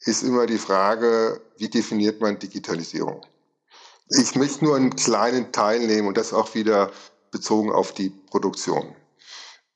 ist 0.02 0.24
immer 0.24 0.46
die 0.46 0.58
Frage, 0.58 1.42
wie 1.58 1.70
definiert 1.70 2.22
man 2.22 2.38
Digitalisierung? 2.38 3.26
Ich 4.10 4.36
möchte 4.36 4.64
nur 4.64 4.76
einen 4.76 4.96
kleinen 4.96 5.52
Teil 5.52 5.80
nehmen 5.86 6.08
und 6.08 6.18
das 6.18 6.34
auch 6.34 6.54
wieder 6.54 6.92
bezogen 7.32 7.72
auf 7.72 7.94
die 7.94 8.10
Produktion. 8.10 8.96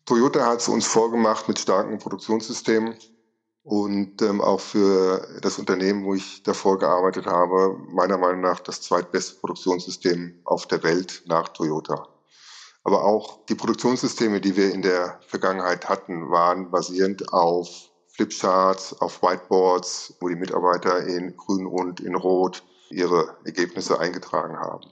Toyota 0.06 0.46
hat 0.46 0.60
es 0.60 0.68
uns 0.68 0.86
vorgemacht 0.86 1.48
mit 1.48 1.60
starken 1.60 1.98
Produktionssystemen 1.98 2.96
und 3.64 4.22
ähm, 4.22 4.42
auch 4.42 4.60
für 4.60 5.28
das 5.42 5.60
Unternehmen, 5.60 6.06
wo 6.06 6.14
ich 6.14 6.44
davor 6.44 6.80
gearbeitet 6.80 7.26
habe, 7.26 7.78
meiner 7.90 8.18
Meinung 8.18 8.42
nach 8.42 8.60
das 8.60 8.82
zweitbeste 8.82 9.40
Produktionssystem 9.40 10.40
auf 10.46 10.66
der 10.68 10.84
Welt 10.84 11.24
nach 11.28 11.50
Toyota. 11.50 12.08
Aber 12.84 13.04
auch 13.04 13.46
die 13.46 13.56
Produktionssysteme, 13.56 14.42
die 14.42 14.56
wir 14.56 14.74
in 14.74 14.82
der 14.82 15.20
Vergangenheit 15.28 15.90
hatten, 15.90 16.32
waren 16.32 16.72
basierend 16.72 17.34
auf 17.34 17.90
Flipcharts, 18.08 19.00
auf 19.02 19.22
Whiteboards, 19.22 20.16
wo 20.20 20.30
die 20.30 20.36
Mitarbeiter 20.36 21.06
in 21.06 21.36
grün 21.36 21.68
und 21.68 22.00
in 22.00 22.16
rot 22.16 22.64
ihre 22.90 23.38
Ergebnisse 23.46 24.00
eingetragen 24.00 24.58
haben. 24.58 24.86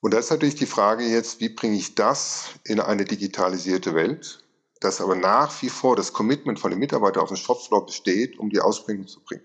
Und 0.00 0.12
da 0.12 0.18
ist 0.18 0.30
natürlich 0.30 0.56
die 0.56 0.66
Frage 0.66 1.04
jetzt, 1.04 1.40
wie 1.40 1.48
bringe 1.48 1.76
ich 1.76 1.94
das 1.94 2.50
in 2.64 2.80
eine 2.80 3.04
digitalisierte 3.04 3.94
Welt? 3.94 4.43
Dass 4.84 5.00
aber 5.00 5.16
nach 5.16 5.62
wie 5.62 5.70
vor 5.70 5.96
das 5.96 6.12
Commitment 6.12 6.60
von 6.60 6.70
den 6.70 6.78
Mitarbeitern 6.78 7.22
auf 7.22 7.28
dem 7.28 7.38
Shopfloor 7.38 7.86
besteht, 7.86 8.38
um 8.38 8.50
die 8.50 8.60
Ausbringung 8.60 9.08
zu 9.08 9.20
bringen, 9.20 9.44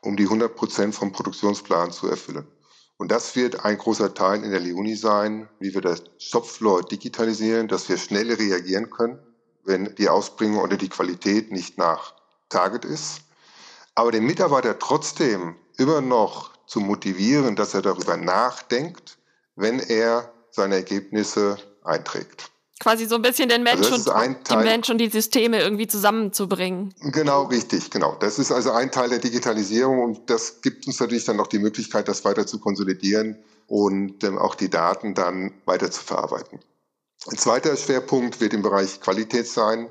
um 0.00 0.16
die 0.16 0.24
100 0.24 0.56
Prozent 0.56 0.94
vom 0.94 1.12
Produktionsplan 1.12 1.92
zu 1.92 2.08
erfüllen. 2.08 2.46
Und 2.96 3.10
das 3.10 3.36
wird 3.36 3.64
ein 3.64 3.76
großer 3.76 4.14
Teil 4.14 4.42
in 4.42 4.50
der 4.50 4.60
Leoni 4.60 4.96
sein, 4.96 5.48
wie 5.58 5.74
wir 5.74 5.82
das 5.82 6.04
Shopfloor 6.18 6.84
digitalisieren, 6.84 7.68
dass 7.68 7.88
wir 7.90 7.98
schnell 7.98 8.32
reagieren 8.32 8.88
können, 8.88 9.18
wenn 9.64 9.94
die 9.96 10.08
Ausbringung 10.08 10.62
oder 10.62 10.76
die 10.76 10.88
Qualität 10.88 11.52
nicht 11.52 11.76
nach 11.76 12.14
Target 12.48 12.84
ist. 12.84 13.20
Aber 13.94 14.10
den 14.10 14.24
Mitarbeiter 14.24 14.78
trotzdem 14.78 15.56
immer 15.76 16.00
noch 16.00 16.50
zu 16.66 16.80
motivieren, 16.80 17.56
dass 17.56 17.74
er 17.74 17.82
darüber 17.82 18.16
nachdenkt, 18.16 19.18
wenn 19.54 19.80
er 19.80 20.32
seine 20.50 20.76
Ergebnisse 20.76 21.58
einträgt. 21.82 22.51
Quasi 22.82 23.06
so 23.06 23.14
ein 23.14 23.22
bisschen 23.22 23.48
den 23.48 23.62
Mensch 23.62 23.92
also 23.92 24.12
und 24.12 24.50
die 24.50 24.56
Mensch 24.56 24.90
und 24.90 24.98
die 24.98 25.08
Systeme 25.08 25.60
irgendwie 25.60 25.86
zusammenzubringen. 25.86 26.92
Genau, 27.00 27.44
richtig, 27.44 27.92
genau. 27.92 28.16
Das 28.18 28.40
ist 28.40 28.50
also 28.50 28.72
ein 28.72 28.90
Teil 28.90 29.08
der 29.08 29.20
Digitalisierung 29.20 30.02
und 30.02 30.28
das 30.28 30.62
gibt 30.62 30.88
uns 30.88 30.98
natürlich 30.98 31.24
dann 31.24 31.36
noch 31.36 31.46
die 31.46 31.60
Möglichkeit, 31.60 32.08
das 32.08 32.24
weiter 32.24 32.44
zu 32.44 32.58
konsolidieren 32.58 33.38
und 33.68 34.24
ähm, 34.24 34.36
auch 34.36 34.56
die 34.56 34.68
Daten 34.68 35.14
dann 35.14 35.52
weiter 35.64 35.92
zu 35.92 36.02
verarbeiten. 36.02 36.58
Ein 37.30 37.38
zweiter 37.38 37.76
Schwerpunkt 37.76 38.40
wird 38.40 38.52
im 38.52 38.62
Bereich 38.62 39.00
Qualität 39.00 39.46
sein, 39.46 39.88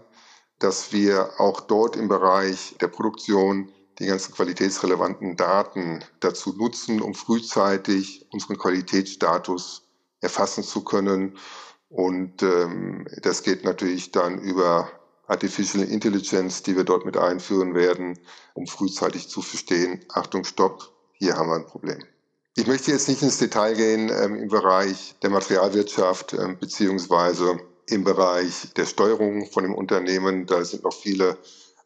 dass 0.60 0.92
wir 0.92 1.40
auch 1.40 1.62
dort 1.62 1.96
im 1.96 2.10
Bereich 2.10 2.76
der 2.82 2.90
Produktion 2.90 3.70
die 4.00 4.08
ganzen 4.08 4.34
qualitätsrelevanten 4.34 5.38
Daten 5.38 6.04
dazu 6.20 6.52
nutzen, 6.58 7.02
um 7.02 7.14
frühzeitig 7.14 8.28
unseren 8.34 8.58
Qualitätsstatus 8.58 9.84
erfassen 10.20 10.66
zu 10.66 10.84
können 10.84 11.38
und 11.92 12.42
ähm, 12.42 13.06
das 13.22 13.44
geht 13.44 13.66
natürlich 13.66 14.12
dann 14.12 14.40
über 14.40 14.90
Artificial 15.28 15.84
Intelligence, 15.84 16.64
die 16.64 16.76
wir 16.76 16.86
dort 16.86 17.06
mit 17.06 17.18
einführen 17.18 17.76
werden, 17.76 18.18
um 18.54 18.66
frühzeitig 18.66 19.28
zu 19.28 19.42
verstehen, 19.42 20.04
Achtung, 20.10 20.46
stopp, 20.46 20.92
hier 21.14 21.36
haben 21.36 21.50
wir 21.50 21.56
ein 21.56 21.66
Problem. 21.66 22.00
Ich 22.56 22.68
möchte 22.68 22.92
jetzt 22.92 23.08
nicht 23.08 23.22
ins 23.22 23.38
Detail 23.38 23.76
gehen 23.76 24.10
ähm, 24.10 24.36
im 24.36 24.48
Bereich 24.50 25.16
der 25.22 25.30
Materialwirtschaft 25.30 26.34
ähm, 26.34 26.58
beziehungsweise 26.60 27.60
im 27.88 28.04
Bereich 28.04 28.74
der 28.76 28.86
Steuerung 28.86 29.46
von 29.48 29.64
dem 29.64 29.76
Unternehmen. 29.76 30.46
Da 30.46 30.64
sind 30.64 30.84
noch 30.84 30.94
viele 30.94 31.38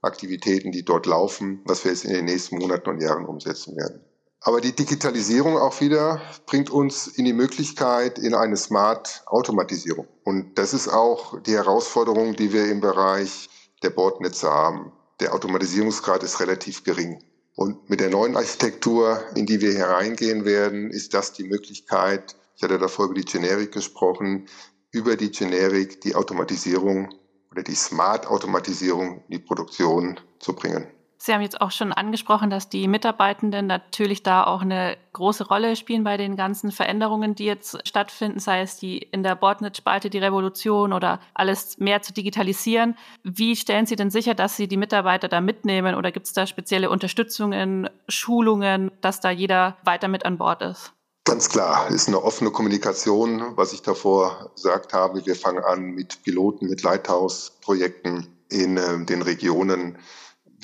Aktivitäten, 0.01 0.71
die 0.71 0.85
dort 0.85 1.07
laufen, 1.07 1.61
was 1.65 1.83
wir 1.83 1.91
jetzt 1.91 2.05
in 2.05 2.13
den 2.13 2.25
nächsten 2.25 2.57
Monaten 2.57 2.89
und 2.89 3.01
Jahren 3.01 3.25
umsetzen 3.25 3.75
werden. 3.75 4.01
Aber 4.47 4.61
die 4.61 4.75
Digitalisierung 4.75 5.57
auch 5.57 5.81
wieder 5.81 6.21
bringt 6.45 6.69
uns 6.69 7.07
in 7.07 7.25
die 7.25 7.33
Möglichkeit 7.33 8.19
in 8.19 8.35
eine 8.35 8.55
Smart-Automatisierung. 8.55 10.07
Und 10.23 10.59
das 10.59 10.75
ist 10.75 10.87
auch 10.87 11.41
die 11.41 11.55
Herausforderung, 11.55 12.35
die 12.35 12.53
wir 12.53 12.69
im 12.69 12.79
Bereich 12.79 13.49
der 13.81 13.89
Bordnetze 13.89 14.47
haben. 14.47 14.91
Der 15.19 15.33
Automatisierungsgrad 15.33 16.21
ist 16.21 16.39
relativ 16.39 16.83
gering. 16.83 17.23
Und 17.55 17.89
mit 17.89 17.99
der 18.01 18.11
neuen 18.11 18.37
Architektur, 18.37 19.19
in 19.33 19.47
die 19.47 19.61
wir 19.61 19.73
hereingehen 19.73 20.45
werden, 20.45 20.91
ist 20.91 21.15
das 21.15 21.33
die 21.33 21.45
Möglichkeit, 21.45 22.35
ich 22.55 22.61
hatte 22.61 22.77
davor 22.77 23.05
über 23.05 23.15
die 23.15 23.25
Generik 23.25 23.71
gesprochen, 23.71 24.47
über 24.91 25.15
die 25.15 25.31
Generik 25.31 26.01
die 26.01 26.13
Automatisierung 26.13 27.09
oder 27.49 27.63
die 27.63 27.73
Smart-Automatisierung 27.73 29.23
in 29.27 29.31
die 29.31 29.39
Produktion 29.39 30.19
zu 30.39 30.53
bringen. 30.53 30.85
Sie 31.17 31.33
haben 31.33 31.41
jetzt 31.41 31.61
auch 31.61 31.71
schon 31.71 31.93
angesprochen, 31.93 32.49
dass 32.49 32.69
die 32.69 32.87
Mitarbeitenden 32.87 33.67
natürlich 33.67 34.21
da 34.21 34.43
auch 34.43 34.61
eine 34.61 34.97
große 35.13 35.47
Rolle 35.47 35.75
spielen 35.75 36.03
bei 36.03 36.17
den 36.17 36.35
ganzen 36.35 36.71
Veränderungen, 36.71 37.35
die 37.35 37.45
jetzt 37.45 37.87
stattfinden, 37.87 38.39
sei 38.39 38.61
es 38.61 38.77
die 38.77 38.97
in 38.97 39.23
der 39.23 39.35
Bordnet-Spalte 39.35 40.09
die 40.09 40.17
Revolution 40.17 40.93
oder 40.93 41.19
alles 41.33 41.77
mehr 41.77 42.01
zu 42.01 42.13
digitalisieren. 42.13 42.95
Wie 43.23 43.55
stellen 43.55 43.85
Sie 43.85 43.95
denn 43.95 44.11
sicher, 44.11 44.35
dass 44.35 44.57
Sie 44.57 44.67
die 44.67 44.77
Mitarbeiter 44.77 45.27
da 45.27 45.41
mitnehmen 45.41 45.95
oder 45.95 46.11
gibt 46.11 46.27
es 46.27 46.33
da 46.33 46.45
spezielle 46.45 46.89
Unterstützungen, 46.89 47.89
Schulungen, 48.09 48.91
dass 49.01 49.21
da 49.21 49.31
jeder 49.31 49.77
weiter 49.83 50.07
mit 50.07 50.25
an 50.25 50.37
Bord 50.37 50.61
ist? 50.61 50.91
Ganz 51.23 51.49
klar, 51.49 51.89
ist 51.89 52.07
eine 52.07 52.21
offene 52.21 52.51
Kommunikation, 52.51 53.57
was 53.57 53.73
ich 53.73 53.81
davor 53.81 54.51
gesagt 54.53 54.93
habe. 54.93 55.25
Wir 55.25 55.35
fangen 55.35 55.63
an 55.63 55.81
mit 55.81 56.21
Piloten, 56.23 56.67
mit 56.67 56.83
Lighthouse-Projekten 56.83 58.27
in 58.51 58.77
äh, 58.77 59.03
den 59.05 59.23
Regionen 59.23 59.97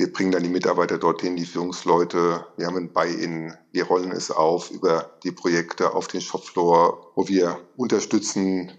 wir 0.01 0.11
bringen 0.11 0.31
dann 0.31 0.41
die 0.41 0.49
Mitarbeiter 0.49 0.97
dorthin, 0.97 1.35
die 1.35 1.45
Führungsleute. 1.45 2.43
Wir 2.57 2.65
haben 2.65 2.75
ein 2.75 2.91
Buy-in. 2.91 3.55
Wir 3.71 3.83
rollen 3.83 4.11
es 4.11 4.31
auf 4.31 4.71
über 4.71 5.11
die 5.23 5.31
Projekte 5.31 5.93
auf 5.93 6.07
den 6.07 6.21
Shopfloor, 6.21 7.11
wo 7.13 7.27
wir 7.27 7.59
unterstützen. 7.77 8.71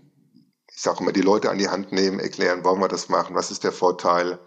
Ich 0.69 0.81
sage 0.81 0.99
immer, 0.99 1.13
die 1.13 1.21
Leute 1.21 1.49
an 1.49 1.59
die 1.59 1.69
Hand 1.69 1.93
nehmen, 1.93 2.19
erklären, 2.19 2.65
warum 2.65 2.81
wir 2.81 2.89
das 2.89 3.09
machen, 3.09 3.37
was 3.37 3.53
ist 3.53 3.63
der 3.63 3.71
Vorteil, 3.71 4.41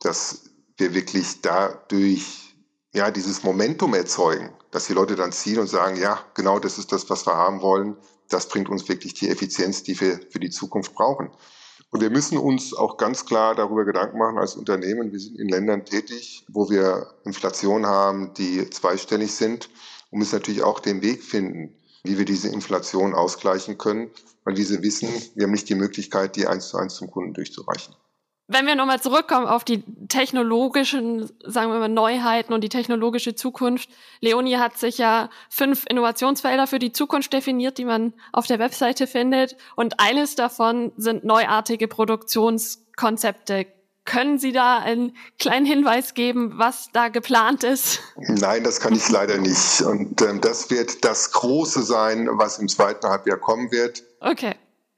dass 0.00 0.50
wir 0.76 0.92
wirklich 0.92 1.40
dadurch 1.40 2.56
ja 2.92 3.12
dieses 3.12 3.44
Momentum 3.44 3.94
erzeugen, 3.94 4.50
dass 4.72 4.88
die 4.88 4.94
Leute 4.94 5.14
dann 5.14 5.30
ziehen 5.30 5.60
und 5.60 5.68
sagen, 5.68 5.96
ja, 6.00 6.18
genau 6.34 6.58
das 6.58 6.78
ist 6.78 6.90
das, 6.90 7.08
was 7.10 7.28
wir 7.28 7.36
haben 7.36 7.60
wollen. 7.60 7.96
Das 8.28 8.48
bringt 8.48 8.68
uns 8.68 8.88
wirklich 8.88 9.14
die 9.14 9.28
Effizienz, 9.28 9.84
die 9.84 10.00
wir 10.00 10.18
für 10.30 10.40
die 10.40 10.50
Zukunft 10.50 10.94
brauchen. 10.94 11.30
Und 11.92 12.00
wir 12.00 12.08
müssen 12.08 12.38
uns 12.38 12.72
auch 12.72 12.96
ganz 12.96 13.26
klar 13.26 13.54
darüber 13.54 13.84
Gedanken 13.84 14.16
machen 14.16 14.38
als 14.38 14.56
Unternehmen. 14.56 15.12
Wir 15.12 15.20
sind 15.20 15.38
in 15.38 15.50
Ländern 15.50 15.84
tätig, 15.84 16.42
wo 16.48 16.70
wir 16.70 17.12
Inflation 17.24 17.84
haben, 17.84 18.32
die 18.32 18.68
zweistellig 18.70 19.34
sind 19.34 19.68
und 20.10 20.18
müssen 20.18 20.36
natürlich 20.36 20.62
auch 20.62 20.80
den 20.80 21.02
Weg 21.02 21.22
finden, 21.22 21.76
wie 22.02 22.16
wir 22.16 22.24
diese 22.24 22.48
Inflation 22.48 23.14
ausgleichen 23.14 23.76
können, 23.76 24.10
weil 24.44 24.56
wir 24.56 24.82
wissen, 24.82 25.10
wir 25.34 25.44
haben 25.44 25.52
nicht 25.52 25.68
die 25.68 25.74
Möglichkeit, 25.74 26.34
die 26.36 26.46
eins 26.46 26.68
zu 26.68 26.78
eins 26.78 26.94
zum 26.94 27.10
Kunden 27.10 27.34
durchzureichen. 27.34 27.94
Wenn 28.52 28.66
wir 28.66 28.74
nochmal 28.74 29.00
zurückkommen 29.00 29.46
auf 29.46 29.64
die 29.64 29.82
technologischen, 30.08 31.30
sagen 31.44 31.72
wir 31.72 31.78
mal, 31.78 31.88
Neuheiten 31.88 32.52
und 32.52 32.62
die 32.62 32.68
technologische 32.68 33.34
Zukunft. 33.34 33.88
Leonie 34.20 34.58
hat 34.58 34.76
sich 34.76 34.98
ja 34.98 35.30
fünf 35.48 35.84
Innovationsfelder 35.88 36.66
für 36.66 36.78
die 36.78 36.92
Zukunft 36.92 37.32
definiert, 37.32 37.78
die 37.78 37.86
man 37.86 38.12
auf 38.30 38.46
der 38.46 38.58
Webseite 38.58 39.06
findet. 39.06 39.56
Und 39.74 40.00
eines 40.00 40.34
davon 40.34 40.92
sind 40.98 41.24
neuartige 41.24 41.88
Produktionskonzepte. 41.88 43.66
Können 44.04 44.38
Sie 44.38 44.52
da 44.52 44.78
einen 44.78 45.16
kleinen 45.38 45.64
Hinweis 45.64 46.12
geben, 46.12 46.58
was 46.58 46.90
da 46.92 47.08
geplant 47.08 47.64
ist? 47.64 48.00
Nein, 48.16 48.64
das 48.64 48.80
kann 48.80 48.94
ich 48.94 49.08
leider 49.08 49.38
nicht. 49.38 49.80
Und 49.80 50.20
ähm, 50.20 50.40
das 50.40 50.70
wird 50.70 51.04
das 51.04 51.30
Große 51.32 51.82
sein, 51.82 52.28
was 52.32 52.58
im 52.58 52.68
zweiten 52.68 53.06
Halbjahr 53.06 53.38
kommen 53.38 53.70
wird. 53.70 54.02
Okay. 54.20 54.56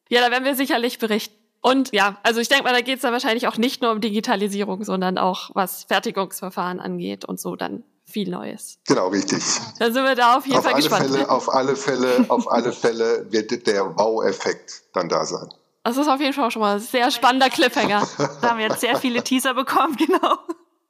Ja, 0.08 0.22
da 0.22 0.30
werden 0.30 0.44
wir 0.44 0.56
sicherlich 0.56 0.98
berichten. 0.98 1.43
Und 1.64 1.94
ja, 1.94 2.18
also 2.22 2.40
ich 2.40 2.48
denke 2.48 2.64
mal, 2.64 2.74
da 2.74 2.82
geht 2.82 2.96
es 2.96 3.00
dann 3.00 3.14
wahrscheinlich 3.14 3.48
auch 3.48 3.56
nicht 3.56 3.80
nur 3.80 3.92
um 3.92 4.02
Digitalisierung, 4.02 4.84
sondern 4.84 5.16
auch 5.16 5.48
was 5.54 5.84
Fertigungsverfahren 5.84 6.78
angeht 6.78 7.24
und 7.24 7.40
so 7.40 7.56
dann 7.56 7.84
viel 8.04 8.28
Neues. 8.28 8.80
Genau, 8.86 9.08
richtig. 9.08 9.42
Da 9.78 9.86
sind 9.90 10.04
wir 10.04 10.14
da 10.14 10.36
auf 10.36 10.44
jeden 10.44 10.58
auf 10.58 10.64
Fall 10.64 10.74
gespannt. 10.74 11.10
Fälle, 11.10 11.30
auf 11.30 11.48
alle 11.48 11.74
Fälle, 11.74 12.26
auf 12.28 12.52
alle 12.52 12.70
Fälle 12.70 13.32
wird 13.32 13.66
der 13.66 13.96
Wow-Effekt 13.96 14.82
dann 14.92 15.08
da 15.08 15.24
sein. 15.24 15.48
Das 15.84 15.96
ist 15.96 16.06
auf 16.06 16.20
jeden 16.20 16.34
Fall 16.34 16.48
auch 16.48 16.50
schon 16.50 16.60
mal 16.60 16.74
ein 16.74 16.80
sehr 16.80 17.10
spannender 17.10 17.48
Cliffhanger. 17.48 18.06
da 18.42 18.50
haben 18.50 18.58
wir 18.58 18.66
jetzt 18.66 18.82
sehr 18.82 18.96
viele 18.96 19.24
Teaser 19.24 19.54
bekommen, 19.54 19.96
genau. 19.96 20.36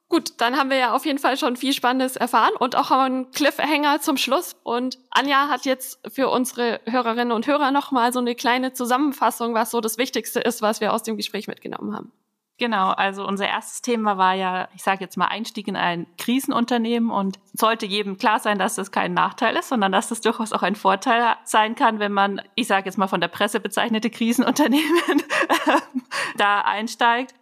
Gut, 0.07 0.33
dann 0.37 0.55
haben 0.55 0.69
wir 0.69 0.77
ja 0.77 0.93
auf 0.93 1.05
jeden 1.05 1.17
Fall 1.17 1.35
schon 1.35 1.55
viel 1.55 1.73
Spannendes 1.73 2.15
erfahren 2.15 2.53
und 2.59 2.75
auch 2.75 2.91
einen 2.91 3.31
Cliffhanger 3.31 4.01
zum 4.01 4.17
Schluss. 4.17 4.55
Und 4.63 4.99
Anja 5.09 5.49
hat 5.49 5.65
jetzt 5.65 5.99
für 6.13 6.29
unsere 6.29 6.79
Hörerinnen 6.85 7.31
und 7.31 7.47
Hörer 7.47 7.71
nochmal 7.71 8.13
so 8.13 8.19
eine 8.19 8.35
kleine 8.35 8.71
Zusammenfassung, 8.71 9.55
was 9.55 9.71
so 9.71 9.81
das 9.81 9.97
Wichtigste 9.97 10.39
ist, 10.39 10.61
was 10.61 10.79
wir 10.79 10.93
aus 10.93 11.03
dem 11.03 11.17
Gespräch 11.17 11.47
mitgenommen 11.47 11.95
haben. 11.95 12.11
Genau, 12.57 12.91
also 12.91 13.27
unser 13.27 13.47
erstes 13.49 13.81
Thema 13.81 14.17
war 14.17 14.33
ja, 14.33 14.69
ich 14.73 14.81
sage 14.81 15.03
jetzt 15.03 15.17
mal, 15.17 15.25
Einstieg 15.25 15.67
in 15.67 15.75
ein 15.75 16.07
Krisenunternehmen 16.17 17.09
und 17.09 17.37
sollte 17.51 17.85
jedem 17.85 18.17
klar 18.17 18.39
sein, 18.39 18.57
dass 18.57 18.75
das 18.75 18.91
kein 18.91 19.13
Nachteil 19.13 19.57
ist, 19.57 19.67
sondern 19.67 19.91
dass 19.91 20.07
das 20.07 20.21
durchaus 20.21 20.53
auch 20.53 20.63
ein 20.63 20.75
Vorteil 20.75 21.35
sein 21.43 21.75
kann, 21.75 21.99
wenn 21.99 22.13
man, 22.13 22.41
ich 22.55 22.67
sage 22.67 22.85
jetzt 22.85 22.97
mal 22.97 23.07
von 23.07 23.19
der 23.19 23.27
Presse 23.27 23.59
bezeichnete 23.59 24.09
Krisenunternehmen 24.09 25.21
da 26.37 26.61
einsteigt. 26.61 27.35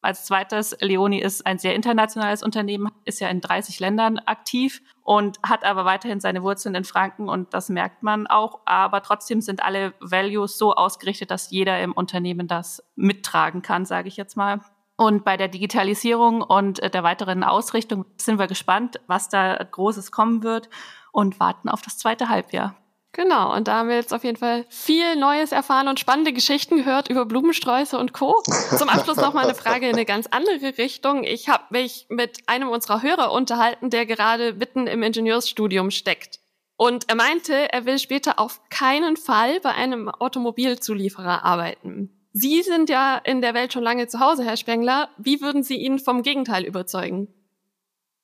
Als 0.00 0.24
zweites, 0.24 0.76
Leoni 0.80 1.18
ist 1.18 1.44
ein 1.44 1.58
sehr 1.58 1.74
internationales 1.74 2.44
Unternehmen, 2.44 2.92
ist 3.04 3.20
ja 3.20 3.28
in 3.28 3.40
30 3.40 3.80
Ländern 3.80 4.18
aktiv 4.18 4.80
und 5.02 5.38
hat 5.42 5.64
aber 5.64 5.84
weiterhin 5.84 6.20
seine 6.20 6.42
Wurzeln 6.42 6.76
in 6.76 6.84
Franken 6.84 7.28
und 7.28 7.52
das 7.52 7.68
merkt 7.68 8.04
man 8.04 8.28
auch. 8.28 8.60
Aber 8.64 9.02
trotzdem 9.02 9.40
sind 9.40 9.62
alle 9.64 9.94
Values 10.00 10.56
so 10.56 10.74
ausgerichtet, 10.74 11.32
dass 11.32 11.50
jeder 11.50 11.80
im 11.80 11.92
Unternehmen 11.92 12.46
das 12.46 12.82
mittragen 12.94 13.62
kann, 13.62 13.84
sage 13.86 14.06
ich 14.06 14.16
jetzt 14.16 14.36
mal. 14.36 14.60
Und 14.96 15.24
bei 15.24 15.36
der 15.36 15.48
Digitalisierung 15.48 16.42
und 16.42 16.80
der 16.82 17.02
weiteren 17.02 17.42
Ausrichtung 17.42 18.04
sind 18.16 18.38
wir 18.38 18.46
gespannt, 18.46 19.00
was 19.06 19.28
da 19.28 19.56
Großes 19.56 20.12
kommen 20.12 20.42
wird 20.42 20.68
und 21.12 21.40
warten 21.40 21.68
auf 21.68 21.82
das 21.82 21.98
zweite 21.98 22.28
Halbjahr. 22.28 22.76
Genau, 23.18 23.52
und 23.52 23.66
da 23.66 23.78
haben 23.78 23.88
wir 23.88 23.96
jetzt 23.96 24.14
auf 24.14 24.22
jeden 24.22 24.36
Fall 24.36 24.64
viel 24.68 25.16
Neues 25.16 25.50
erfahren 25.50 25.88
und 25.88 25.98
spannende 25.98 26.32
Geschichten 26.32 26.76
gehört 26.76 27.10
über 27.10 27.26
Blumensträuße 27.26 27.98
und 27.98 28.12
Co. 28.12 28.40
Zum 28.78 28.88
Abschluss 28.88 29.16
noch 29.16 29.34
mal 29.34 29.42
eine 29.44 29.56
Frage 29.56 29.88
in 29.88 29.94
eine 29.96 30.04
ganz 30.04 30.28
andere 30.28 30.78
Richtung. 30.78 31.24
Ich 31.24 31.48
habe 31.48 31.64
mich 31.70 32.06
mit 32.10 32.38
einem 32.46 32.68
unserer 32.68 33.02
Hörer 33.02 33.32
unterhalten, 33.32 33.90
der 33.90 34.06
gerade 34.06 34.52
mitten 34.52 34.86
im 34.86 35.02
Ingenieursstudium 35.02 35.90
steckt. 35.90 36.38
Und 36.76 37.08
er 37.08 37.16
meinte, 37.16 37.72
er 37.72 37.86
will 37.86 37.98
später 37.98 38.38
auf 38.38 38.60
keinen 38.70 39.16
Fall 39.16 39.58
bei 39.58 39.74
einem 39.74 40.08
Automobilzulieferer 40.08 41.44
arbeiten. 41.44 42.30
Sie 42.32 42.62
sind 42.62 42.88
ja 42.88 43.16
in 43.16 43.42
der 43.42 43.52
Welt 43.52 43.72
schon 43.72 43.82
lange 43.82 44.06
zu 44.06 44.20
Hause, 44.20 44.44
Herr 44.44 44.56
Spengler. 44.56 45.08
Wie 45.18 45.40
würden 45.40 45.64
Sie 45.64 45.74
ihn 45.74 45.98
vom 45.98 46.22
Gegenteil 46.22 46.64
überzeugen? 46.64 47.26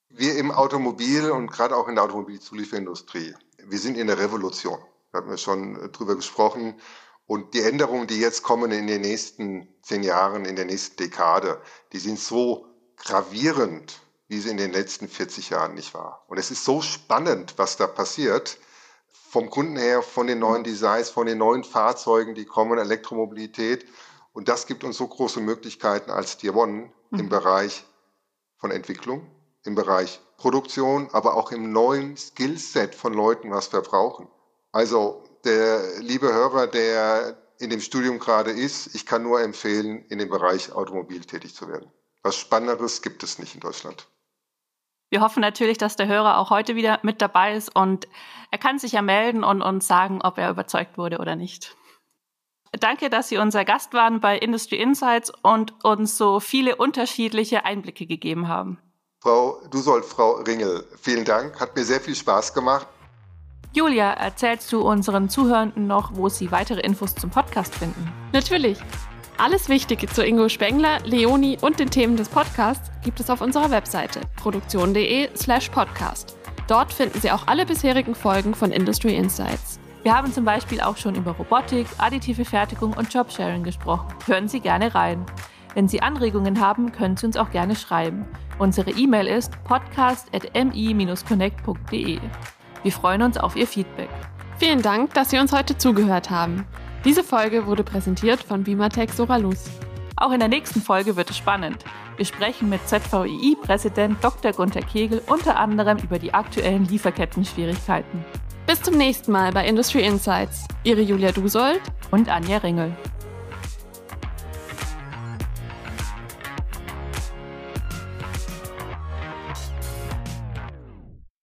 Wir 0.07 0.37
im 0.37 0.51
Automobil 0.51 1.31
und 1.31 1.51
gerade 1.51 1.75
auch 1.75 1.89
in 1.89 1.95
der 1.95 2.05
Automobilzulieferindustrie 2.05 3.33
wir 3.67 3.79
sind 3.79 3.97
in 3.97 4.07
der 4.07 4.19
Revolution. 4.19 4.79
Da 5.11 5.19
hatten 5.19 5.29
wir 5.29 5.37
schon 5.37 5.75
äh, 5.81 5.89
drüber 5.89 6.15
gesprochen. 6.15 6.79
Und 7.27 7.53
die 7.53 7.61
Änderungen, 7.61 8.07
die 8.07 8.19
jetzt 8.19 8.43
kommen 8.43 8.71
in 8.71 8.87
den 8.87 9.01
nächsten 9.01 9.67
zehn 9.81 10.03
Jahren, 10.03 10.45
in 10.45 10.55
der 10.55 10.65
nächsten 10.65 10.97
Dekade, 10.97 11.59
die 11.91 11.99
sind 11.99 12.19
so 12.19 12.67
gravierend, 12.97 13.99
wie 14.27 14.39
sie 14.39 14.49
in 14.49 14.57
den 14.57 14.71
letzten 14.71 15.07
40 15.07 15.49
Jahren 15.49 15.73
nicht 15.73 15.93
war. 15.93 16.25
Und 16.27 16.37
es 16.37 16.51
ist 16.51 16.63
so 16.63 16.81
spannend, 16.81 17.53
was 17.57 17.77
da 17.77 17.87
passiert. 17.87 18.59
Vom 19.11 19.49
Kunden 19.49 19.77
her, 19.77 20.01
von 20.01 20.27
den 20.27 20.39
neuen 20.39 20.63
Designs, 20.63 21.09
von 21.09 21.25
den 21.25 21.39
neuen 21.39 21.63
Fahrzeugen, 21.63 22.35
die 22.35 22.45
kommen, 22.45 22.77
Elektromobilität. 22.77 23.85
Und 24.33 24.47
das 24.47 24.67
gibt 24.67 24.83
uns 24.83 24.97
so 24.97 25.07
große 25.07 25.39
Möglichkeiten 25.41 26.11
als 26.11 26.37
Tier 26.37 26.55
One 26.55 26.91
mhm. 27.09 27.19
im 27.19 27.29
Bereich 27.29 27.85
von 28.57 28.71
Entwicklung, 28.71 29.29
im 29.63 29.75
Bereich 29.75 30.21
Produktion, 30.37 31.09
aber 31.11 31.35
auch 31.35 31.51
im 31.51 31.71
neuen 31.71 32.17
Skillset 32.17 32.95
von 32.95 33.13
Leuten, 33.13 33.51
was 33.51 33.71
wir 33.71 33.81
brauchen. 33.81 34.27
Also 34.71 35.23
der 35.43 35.99
liebe 35.99 36.31
Hörer, 36.33 36.67
der 36.67 37.37
in 37.59 37.69
dem 37.69 37.79
Studium 37.79 38.19
gerade 38.19 38.51
ist, 38.51 38.93
ich 38.95 39.05
kann 39.05 39.23
nur 39.23 39.41
empfehlen, 39.41 40.05
in 40.09 40.19
dem 40.19 40.29
Bereich 40.29 40.73
Automobil 40.73 41.21
tätig 41.21 41.55
zu 41.55 41.67
werden. 41.67 41.89
Was 42.23 42.35
Spannenderes 42.35 43.01
gibt 43.01 43.23
es 43.23 43.39
nicht 43.39 43.55
in 43.55 43.61
Deutschland. 43.61 44.07
Wir 45.09 45.21
hoffen 45.21 45.39
natürlich, 45.39 45.77
dass 45.77 45.95
der 45.95 46.07
Hörer 46.07 46.39
auch 46.39 46.49
heute 46.49 46.75
wieder 46.75 46.99
mit 47.03 47.21
dabei 47.21 47.55
ist 47.55 47.73
und 47.73 48.07
er 48.51 48.57
kann 48.57 48.79
sich 48.79 48.93
ja 48.93 49.01
melden 49.01 49.43
und 49.43 49.61
uns 49.61 49.87
sagen, 49.87 50.21
ob 50.21 50.37
er 50.37 50.49
überzeugt 50.49 50.97
wurde 50.97 51.19
oder 51.19 51.35
nicht. 51.35 51.75
Danke, 52.71 53.09
dass 53.09 53.29
Sie 53.29 53.37
unser 53.37 53.63
Gast 53.63 53.93
waren 53.93 54.19
bei 54.19 54.37
Industry 54.37 54.75
Insights 54.75 55.31
und 55.43 55.85
uns 55.85 56.17
so 56.17 56.39
viele 56.39 56.75
unterschiedliche 56.75 57.63
Einblicke 57.63 58.05
gegeben 58.05 58.47
haben. 58.47 58.81
Frau 59.25 59.59
Dusold, 59.71 60.05
Frau 60.05 60.33
Ringel, 60.33 60.85
vielen 61.01 61.25
Dank. 61.25 61.59
Hat 61.59 61.75
mir 61.75 61.83
sehr 61.83 61.99
viel 61.99 62.13
Spaß 62.13 62.53
gemacht. 62.53 62.85
Julia, 63.73 64.13
erzählst 64.13 64.71
du 64.71 64.81
unseren 64.81 65.29
Zuhörenden 65.29 65.87
noch, 65.87 66.11
wo 66.13 66.29
sie 66.29 66.51
weitere 66.51 66.81
Infos 66.81 67.15
zum 67.15 67.31
Podcast 67.31 67.73
finden? 67.73 68.13
Natürlich. 68.33 68.77
Alles 69.39 69.67
Wichtige 69.67 70.05
zu 70.05 70.23
Ingo 70.23 70.47
Spengler, 70.47 70.99
Leoni 71.05 71.57
und 71.59 71.79
den 71.79 71.89
Themen 71.89 72.17
des 72.17 72.29
Podcasts 72.29 72.91
gibt 73.03 73.19
es 73.19 73.31
auf 73.31 73.41
unserer 73.41 73.71
Webseite 73.71 74.21
produktion.de/slash 74.35 75.69
podcast. 75.69 76.37
Dort 76.67 76.93
finden 76.93 77.19
Sie 77.19 77.31
auch 77.31 77.47
alle 77.47 77.65
bisherigen 77.65 78.13
Folgen 78.13 78.53
von 78.53 78.71
Industry 78.71 79.15
Insights. 79.15 79.79
Wir 80.03 80.15
haben 80.15 80.31
zum 80.31 80.45
Beispiel 80.45 80.81
auch 80.81 80.97
schon 80.97 81.15
über 81.15 81.31
Robotik, 81.31 81.87
additive 81.97 82.45
Fertigung 82.45 82.93
und 82.93 83.11
Jobsharing 83.11 83.63
gesprochen. 83.63 84.13
Hören 84.27 84.47
Sie 84.47 84.59
gerne 84.59 84.93
rein. 84.93 85.25
Wenn 85.73 85.87
Sie 85.87 86.03
Anregungen 86.03 86.61
haben, 86.61 86.91
können 86.91 87.17
Sie 87.17 87.25
uns 87.25 87.37
auch 87.37 87.49
gerne 87.49 87.75
schreiben. 87.75 88.27
Unsere 88.57 88.91
E-Mail 88.91 89.27
ist 89.27 89.51
podcast.mi-connect.de. 89.65 92.19
Wir 92.83 92.91
freuen 92.91 93.21
uns 93.21 93.37
auf 93.37 93.57
Ihr 93.57 93.67
Feedback. 93.67 94.07
Vielen 94.57 94.81
Dank, 94.81 95.13
dass 95.13 95.31
Sie 95.31 95.39
uns 95.39 95.51
heute 95.51 95.77
zugehört 95.77 96.29
haben. 96.29 96.65
Diese 97.03 97.21
Folge 97.23 97.65
wurde 97.65 97.83
präsentiert 97.83 98.41
von 98.41 98.63
Bimatech 98.63 99.11
Soralus. 99.11 99.65
Auch 100.15 100.31
in 100.31 100.39
der 100.39 100.47
nächsten 100.47 100.81
Folge 100.81 101.17
wird 101.17 101.29
es 101.29 101.35
spannend. 101.37 101.83
Wir 102.15 102.25
sprechen 102.25 102.69
mit 102.69 102.87
ZVII-Präsident 102.87 104.23
Dr. 104.23 104.53
Gunther 104.53 104.83
Kegel 104.83 105.21
unter 105.27 105.59
anderem 105.59 105.97
über 105.97 106.17
die 106.17 106.33
aktuellen 106.33 106.85
Lieferketten-Schwierigkeiten. 106.85 108.23
Bis 108.65 108.81
zum 108.81 108.95
nächsten 108.97 109.33
Mal 109.33 109.51
bei 109.51 109.67
Industry 109.67 110.05
Insights. 110.05 110.65
Ihre 110.83 111.01
Julia 111.01 111.33
Dusold 111.33 111.81
und 112.11 112.29
Anja 112.29 112.59
Ringel. 112.59 112.95